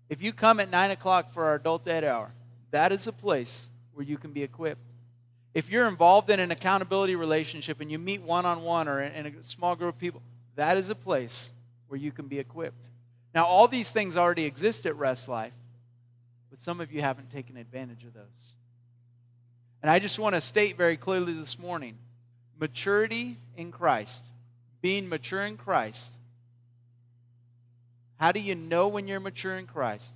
If 0.09 0.21
you 0.21 0.33
come 0.33 0.59
at 0.59 0.69
9 0.69 0.91
o'clock 0.91 1.33
for 1.33 1.45
our 1.45 1.55
adult 1.55 1.87
ed 1.87 2.03
hour, 2.03 2.31
that 2.71 2.91
is 2.91 3.07
a 3.07 3.11
place 3.11 3.65
where 3.93 4.05
you 4.05 4.17
can 4.17 4.31
be 4.31 4.43
equipped. 4.43 4.81
If 5.53 5.69
you're 5.69 5.87
involved 5.87 6.29
in 6.29 6.39
an 6.39 6.51
accountability 6.51 7.15
relationship 7.15 7.81
and 7.81 7.91
you 7.91 7.97
meet 7.97 8.21
one 8.21 8.45
on 8.45 8.63
one 8.63 8.87
or 8.87 9.01
in 9.01 9.25
a 9.25 9.43
small 9.43 9.75
group 9.75 9.95
of 9.95 9.99
people, 9.99 10.21
that 10.55 10.77
is 10.77 10.89
a 10.89 10.95
place 10.95 11.49
where 11.87 11.99
you 11.99 12.11
can 12.11 12.27
be 12.27 12.37
equipped. 12.37 12.87
Now, 13.33 13.45
all 13.45 13.67
these 13.67 13.89
things 13.89 14.15
already 14.15 14.45
exist 14.45 14.85
at 14.85 14.95
Rest 14.95 15.27
Life, 15.27 15.53
but 16.49 16.63
some 16.63 16.81
of 16.81 16.91
you 16.91 17.01
haven't 17.01 17.31
taken 17.31 17.57
advantage 17.57 18.03
of 18.03 18.13
those. 18.13 18.53
And 19.81 19.89
I 19.89 19.99
just 19.99 20.19
want 20.19 20.35
to 20.35 20.41
state 20.41 20.77
very 20.77 20.97
clearly 20.97 21.33
this 21.33 21.57
morning 21.57 21.97
maturity 22.59 23.37
in 23.55 23.71
Christ, 23.71 24.21
being 24.81 25.07
mature 25.07 25.45
in 25.45 25.55
Christ. 25.55 26.11
How 28.17 28.33
do 28.33 28.39
you 28.41 28.55
know 28.55 28.89
when 28.89 29.07
you're 29.07 29.21
mature 29.21 29.57
in 29.57 29.65
Christ? 29.65 30.07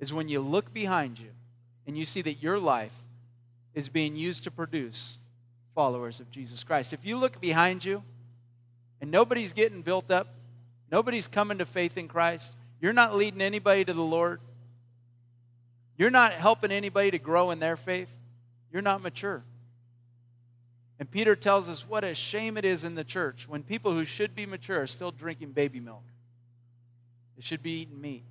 Is 0.00 0.12
when 0.12 0.28
you 0.28 0.40
look 0.40 0.74
behind 0.74 1.20
you 1.20 1.30
and 1.86 1.96
you 1.96 2.04
see 2.04 2.20
that 2.22 2.42
your 2.42 2.58
life 2.58 2.94
is 3.74 3.88
being 3.88 4.16
used 4.16 4.44
to 4.44 4.50
produce 4.50 5.18
followers 5.74 6.20
of 6.20 6.30
Jesus 6.30 6.62
Christ. 6.64 6.92
If 6.92 7.04
you 7.04 7.16
look 7.16 7.40
behind 7.40 7.84
you 7.84 8.02
and 9.00 9.10
nobody's 9.10 9.52
getting 9.52 9.82
built 9.82 10.10
up, 10.10 10.28
nobody's 10.90 11.26
coming 11.26 11.58
to 11.58 11.64
faith 11.64 11.96
in 11.96 12.08
Christ, 12.08 12.52
you're 12.80 12.92
not 12.92 13.16
leading 13.16 13.40
anybody 13.40 13.84
to 13.84 13.92
the 13.92 14.02
Lord, 14.02 14.40
you're 15.96 16.10
not 16.10 16.32
helping 16.32 16.72
anybody 16.72 17.10
to 17.12 17.18
grow 17.18 17.50
in 17.50 17.60
their 17.60 17.76
faith, 17.76 18.12
you're 18.74 18.82
not 18.82 19.02
mature. 19.02 19.44
And 20.98 21.08
Peter 21.08 21.36
tells 21.36 21.68
us 21.68 21.88
what 21.88 22.02
a 22.02 22.12
shame 22.12 22.56
it 22.56 22.64
is 22.64 22.82
in 22.82 22.96
the 22.96 23.04
church 23.04 23.48
when 23.48 23.62
people 23.62 23.92
who 23.92 24.04
should 24.04 24.34
be 24.34 24.46
mature 24.46 24.82
are 24.82 24.88
still 24.88 25.12
drinking 25.12 25.52
baby 25.52 25.78
milk. 25.78 26.02
They 27.36 27.42
should 27.42 27.62
be 27.62 27.82
eating 27.82 28.00
meat. 28.00 28.24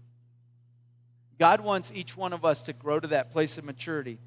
God 1.40 1.62
wants 1.62 1.94
each 1.96 2.18
one 2.18 2.34
of 2.34 2.44
us 2.44 2.62
to 2.64 2.74
grow 2.74 3.00
to 3.00 3.08
that 3.08 3.32
place 3.32 3.58
of 3.58 3.64
maturity. 3.64 4.20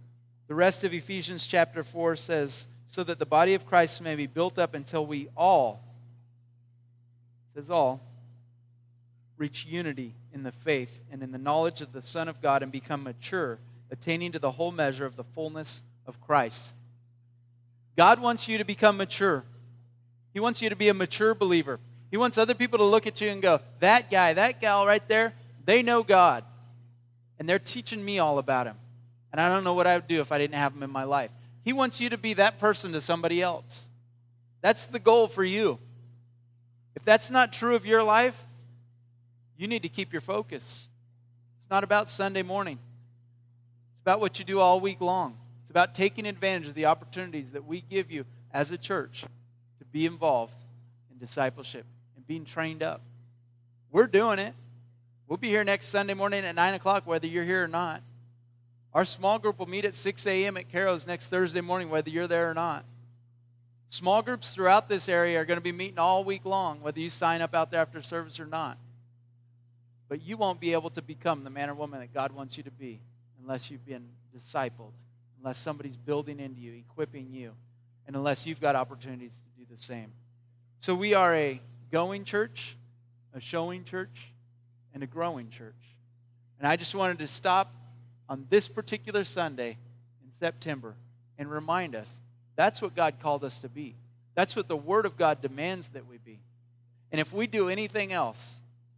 The 0.48 0.54
rest 0.54 0.84
of 0.84 0.94
Ephesians 0.94 1.46
chapter 1.46 1.84
4 1.84 2.16
says, 2.16 2.66
so 2.88 3.04
that 3.04 3.18
the 3.18 3.26
body 3.26 3.52
of 3.52 3.66
Christ 3.66 4.00
may 4.00 4.14
be 4.14 4.26
built 4.26 4.58
up 4.58 4.74
until 4.74 5.04
we 5.04 5.28
all, 5.36 5.84
says 7.54 7.68
all, 7.68 8.00
reach 9.36 9.66
unity 9.66 10.14
in 10.32 10.44
the 10.44 10.52
faith 10.52 11.04
and 11.12 11.22
in 11.22 11.30
the 11.30 11.38
knowledge 11.38 11.82
of 11.82 11.92
the 11.92 12.00
Son 12.00 12.26
of 12.26 12.40
God 12.40 12.62
and 12.62 12.72
become 12.72 13.02
mature, 13.02 13.58
attaining 13.90 14.32
to 14.32 14.38
the 14.38 14.52
whole 14.52 14.72
measure 14.72 15.04
of 15.04 15.16
the 15.16 15.24
fullness 15.24 15.82
of 16.06 16.20
Christ. 16.20 16.70
God 17.96 18.20
wants 18.20 18.48
you 18.48 18.58
to 18.58 18.64
become 18.64 18.96
mature. 18.96 19.44
He 20.32 20.40
wants 20.40 20.60
you 20.60 20.68
to 20.68 20.76
be 20.76 20.88
a 20.88 20.94
mature 20.94 21.34
believer. 21.34 21.80
He 22.10 22.16
wants 22.16 22.38
other 22.38 22.54
people 22.54 22.78
to 22.78 22.84
look 22.84 23.06
at 23.06 23.20
you 23.20 23.28
and 23.30 23.40
go, 23.40 23.60
that 23.80 24.10
guy, 24.10 24.34
that 24.34 24.60
gal 24.60 24.86
right 24.86 25.06
there, 25.08 25.32
they 25.64 25.82
know 25.82 26.02
God. 26.02 26.44
And 27.38 27.48
they're 27.48 27.58
teaching 27.58 28.04
me 28.04 28.18
all 28.18 28.38
about 28.38 28.66
him. 28.66 28.76
And 29.32 29.40
I 29.40 29.48
don't 29.48 29.64
know 29.64 29.74
what 29.74 29.86
I 29.86 29.96
would 29.96 30.08
do 30.08 30.20
if 30.20 30.32
I 30.32 30.38
didn't 30.38 30.56
have 30.56 30.74
him 30.74 30.82
in 30.82 30.90
my 30.90 31.04
life. 31.04 31.30
He 31.64 31.72
wants 31.72 32.00
you 32.00 32.10
to 32.10 32.18
be 32.18 32.34
that 32.34 32.58
person 32.58 32.92
to 32.92 33.00
somebody 33.00 33.42
else. 33.42 33.84
That's 34.62 34.86
the 34.86 34.98
goal 34.98 35.28
for 35.28 35.44
you. 35.44 35.78
If 36.94 37.04
that's 37.04 37.30
not 37.30 37.52
true 37.52 37.74
of 37.74 37.84
your 37.84 38.02
life, 38.02 38.46
you 39.56 39.66
need 39.66 39.82
to 39.82 39.88
keep 39.88 40.12
your 40.12 40.20
focus. 40.20 40.88
It's 41.60 41.70
not 41.70 41.84
about 41.84 42.08
Sunday 42.08 42.42
morning, 42.42 42.78
it's 42.78 44.02
about 44.02 44.20
what 44.20 44.38
you 44.38 44.44
do 44.44 44.60
all 44.60 44.80
week 44.80 45.00
long. 45.00 45.36
About 45.76 45.94
taking 45.94 46.24
advantage 46.24 46.68
of 46.68 46.74
the 46.74 46.86
opportunities 46.86 47.50
that 47.52 47.66
we 47.66 47.82
give 47.82 48.10
you 48.10 48.24
as 48.50 48.72
a 48.72 48.78
church 48.78 49.26
to 49.78 49.84
be 49.92 50.06
involved 50.06 50.54
in 51.12 51.18
discipleship 51.18 51.84
and 52.16 52.26
being 52.26 52.46
trained 52.46 52.82
up. 52.82 53.02
We're 53.92 54.06
doing 54.06 54.38
it. 54.38 54.54
We'll 55.28 55.36
be 55.36 55.50
here 55.50 55.64
next 55.64 55.88
Sunday 55.88 56.14
morning 56.14 56.46
at 56.46 56.54
9 56.54 56.72
o'clock, 56.72 57.06
whether 57.06 57.26
you're 57.26 57.44
here 57.44 57.62
or 57.62 57.68
not. 57.68 58.00
Our 58.94 59.04
small 59.04 59.38
group 59.38 59.58
will 59.58 59.68
meet 59.68 59.84
at 59.84 59.94
6 59.94 60.26
a.m. 60.26 60.56
at 60.56 60.72
Caro's 60.72 61.06
next 61.06 61.26
Thursday 61.26 61.60
morning, 61.60 61.90
whether 61.90 62.08
you're 62.08 62.26
there 62.26 62.50
or 62.50 62.54
not. 62.54 62.86
Small 63.90 64.22
groups 64.22 64.54
throughout 64.54 64.88
this 64.88 65.10
area 65.10 65.38
are 65.38 65.44
going 65.44 65.58
to 65.58 65.62
be 65.62 65.72
meeting 65.72 65.98
all 65.98 66.24
week 66.24 66.46
long, 66.46 66.80
whether 66.80 67.00
you 67.00 67.10
sign 67.10 67.42
up 67.42 67.54
out 67.54 67.70
there 67.70 67.82
after 67.82 68.00
service 68.00 68.40
or 68.40 68.46
not. 68.46 68.78
But 70.08 70.22
you 70.22 70.38
won't 70.38 70.58
be 70.58 70.72
able 70.72 70.88
to 70.88 71.02
become 71.02 71.44
the 71.44 71.50
man 71.50 71.68
or 71.68 71.74
woman 71.74 72.00
that 72.00 72.14
God 72.14 72.32
wants 72.32 72.56
you 72.56 72.62
to 72.62 72.70
be 72.70 73.02
unless 73.42 73.70
you've 73.70 73.84
been 73.84 74.08
discipled, 74.34 74.92
unless 75.46 75.58
somebody's 75.58 75.96
building 75.96 76.40
into 76.40 76.60
you, 76.60 76.72
equipping 76.72 77.28
you, 77.30 77.52
and 78.08 78.16
unless 78.16 78.46
you've 78.46 78.60
got 78.60 78.74
opportunities 78.74 79.30
to 79.30 79.60
do 79.60 79.64
the 79.72 79.80
same. 79.80 80.10
So 80.80 80.92
we 80.92 81.14
are 81.14 81.32
a 81.36 81.60
going 81.92 82.24
church, 82.24 82.74
a 83.32 83.38
showing 83.38 83.84
church, 83.84 84.32
and 84.92 85.04
a 85.04 85.06
growing 85.06 85.50
church. 85.50 85.76
And 86.58 86.66
I 86.66 86.74
just 86.74 86.96
wanted 86.96 87.20
to 87.20 87.28
stop 87.28 87.72
on 88.28 88.46
this 88.50 88.66
particular 88.66 89.22
Sunday 89.22 89.78
in 90.24 90.32
September 90.40 90.96
and 91.38 91.48
remind 91.48 91.94
us 91.94 92.08
that's 92.56 92.82
what 92.82 92.96
God 92.96 93.20
called 93.22 93.44
us 93.44 93.58
to 93.58 93.68
be. 93.68 93.94
That's 94.34 94.56
what 94.56 94.66
the 94.66 94.76
Word 94.76 95.06
of 95.06 95.16
God 95.16 95.42
demands 95.42 95.86
that 95.90 96.08
we 96.08 96.18
be. 96.18 96.40
And 97.12 97.20
if 97.20 97.32
we 97.32 97.46
do 97.46 97.68
anything 97.68 98.12
else, 98.12 98.56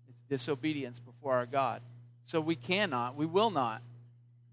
it's 0.08 0.22
disobedience 0.30 0.98
before 0.98 1.34
our 1.34 1.44
God. 1.44 1.82
So 2.24 2.40
we 2.40 2.56
cannot, 2.56 3.16
we 3.16 3.26
will 3.26 3.50
not 3.50 3.82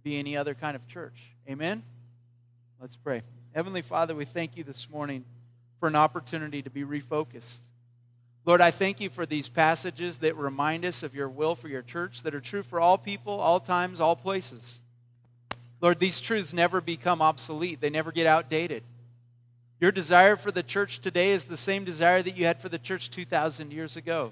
be 0.03 0.19
any 0.19 0.35
other 0.35 0.55
kind 0.55 0.75
of 0.75 0.85
church. 0.89 1.34
Amen? 1.47 1.83
Let's 2.81 2.95
pray. 2.95 3.21
Heavenly 3.53 3.83
Father, 3.83 4.15
we 4.15 4.25
thank 4.25 4.57
you 4.57 4.63
this 4.63 4.89
morning 4.89 5.23
for 5.79 5.87
an 5.87 5.95
opportunity 5.95 6.63
to 6.63 6.71
be 6.71 6.83
refocused. 6.83 7.57
Lord, 8.45 8.61
I 8.61 8.71
thank 8.71 8.99
you 8.99 9.09
for 9.09 9.27
these 9.27 9.47
passages 9.47 10.17
that 10.17 10.35
remind 10.35 10.85
us 10.85 11.03
of 11.03 11.13
your 11.13 11.29
will 11.29 11.53
for 11.53 11.67
your 11.67 11.83
church 11.83 12.23
that 12.23 12.33
are 12.33 12.41
true 12.41 12.63
for 12.63 12.81
all 12.81 12.97
people, 12.97 13.33
all 13.33 13.59
times, 13.59 14.01
all 14.01 14.15
places. 14.15 14.79
Lord, 15.81 15.99
these 15.99 16.19
truths 16.19 16.51
never 16.51 16.81
become 16.81 17.21
obsolete, 17.21 17.79
they 17.79 17.91
never 17.91 18.11
get 18.11 18.25
outdated. 18.25 18.83
Your 19.79 19.91
desire 19.91 20.35
for 20.35 20.51
the 20.51 20.63
church 20.63 20.99
today 20.99 21.31
is 21.31 21.45
the 21.45 21.57
same 21.57 21.83
desire 21.83 22.23
that 22.23 22.35
you 22.37 22.45
had 22.45 22.59
for 22.59 22.69
the 22.69 22.79
church 22.79 23.11
2,000 23.11 23.71
years 23.71 23.97
ago, 23.97 24.31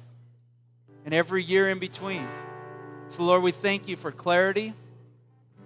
and 1.05 1.13
every 1.13 1.43
year 1.43 1.69
in 1.69 1.77
between. 1.77 2.25
So, 3.09 3.23
Lord, 3.23 3.43
we 3.43 3.51
thank 3.51 3.87
you 3.87 3.97
for 3.97 4.11
clarity. 4.11 4.73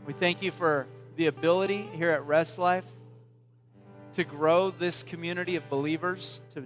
We 0.05 0.13
thank 0.13 0.41
you 0.41 0.51
for 0.51 0.87
the 1.17 1.27
ability 1.27 1.89
here 1.93 2.11
at 2.11 2.25
Rest 2.25 2.57
Life 2.57 2.85
to 4.13 4.23
grow 4.23 4.71
this 4.71 5.03
community 5.03 5.55
of 5.57 5.69
believers, 5.69 6.39
to 6.53 6.65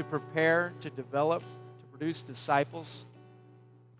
to 0.00 0.04
prepare, 0.04 0.72
to 0.80 0.90
develop, 0.90 1.42
to 1.42 1.98
produce 1.98 2.22
disciples. 2.22 3.04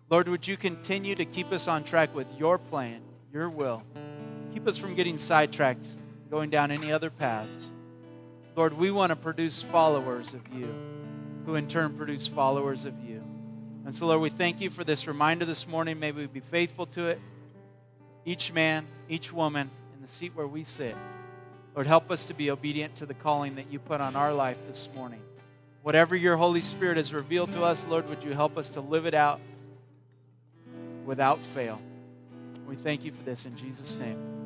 Lord, 0.09 0.27
would 0.27 0.47
you 0.47 0.57
continue 0.57 1.15
to 1.15 1.25
keep 1.25 1.51
us 1.51 1.67
on 1.67 1.83
track 1.83 2.13
with 2.15 2.27
your 2.37 2.57
plan, 2.57 3.01
your 3.31 3.49
will? 3.49 3.83
Keep 4.53 4.67
us 4.67 4.77
from 4.77 4.95
getting 4.95 5.17
sidetracked, 5.17 5.85
going 6.29 6.49
down 6.49 6.71
any 6.71 6.91
other 6.91 7.09
paths. 7.09 7.71
Lord, 8.55 8.73
we 8.73 8.91
want 8.91 9.11
to 9.11 9.15
produce 9.15 9.61
followers 9.61 10.33
of 10.33 10.41
you, 10.53 10.73
who 11.45 11.55
in 11.55 11.67
turn 11.67 11.95
produce 11.95 12.27
followers 12.27 12.85
of 12.85 12.93
you. 13.07 13.23
And 13.85 13.95
so, 13.95 14.07
Lord, 14.07 14.21
we 14.21 14.29
thank 14.29 14.59
you 14.59 14.69
for 14.69 14.83
this 14.83 15.07
reminder 15.07 15.45
this 15.45 15.67
morning. 15.67 15.99
May 15.99 16.11
we 16.11 16.25
be 16.25 16.39
faithful 16.39 16.87
to 16.87 17.07
it. 17.07 17.19
Each 18.25 18.51
man, 18.51 18.85
each 19.07 19.31
woman, 19.31 19.69
the 20.01 20.11
seat 20.11 20.31
where 20.35 20.47
we 20.47 20.63
sit. 20.63 20.95
Lord, 21.75 21.87
help 21.87 22.11
us 22.11 22.25
to 22.25 22.33
be 22.33 22.51
obedient 22.51 22.95
to 22.95 23.05
the 23.05 23.13
calling 23.13 23.55
that 23.55 23.71
you 23.71 23.79
put 23.79 24.01
on 24.01 24.15
our 24.15 24.33
life 24.33 24.57
this 24.67 24.89
morning. 24.95 25.21
Whatever 25.83 26.15
your 26.15 26.37
Holy 26.37 26.61
Spirit 26.61 26.97
has 26.97 27.13
revealed 27.13 27.51
to 27.53 27.63
us, 27.63 27.85
Lord, 27.87 28.07
would 28.09 28.23
you 28.23 28.33
help 28.33 28.57
us 28.57 28.69
to 28.71 28.81
live 28.81 29.05
it 29.05 29.13
out 29.13 29.39
without 31.05 31.39
fail? 31.39 31.81
We 32.67 32.75
thank 32.75 33.03
you 33.03 33.11
for 33.11 33.23
this 33.23 33.45
in 33.45 33.57
Jesus' 33.57 33.97
name. 33.97 34.40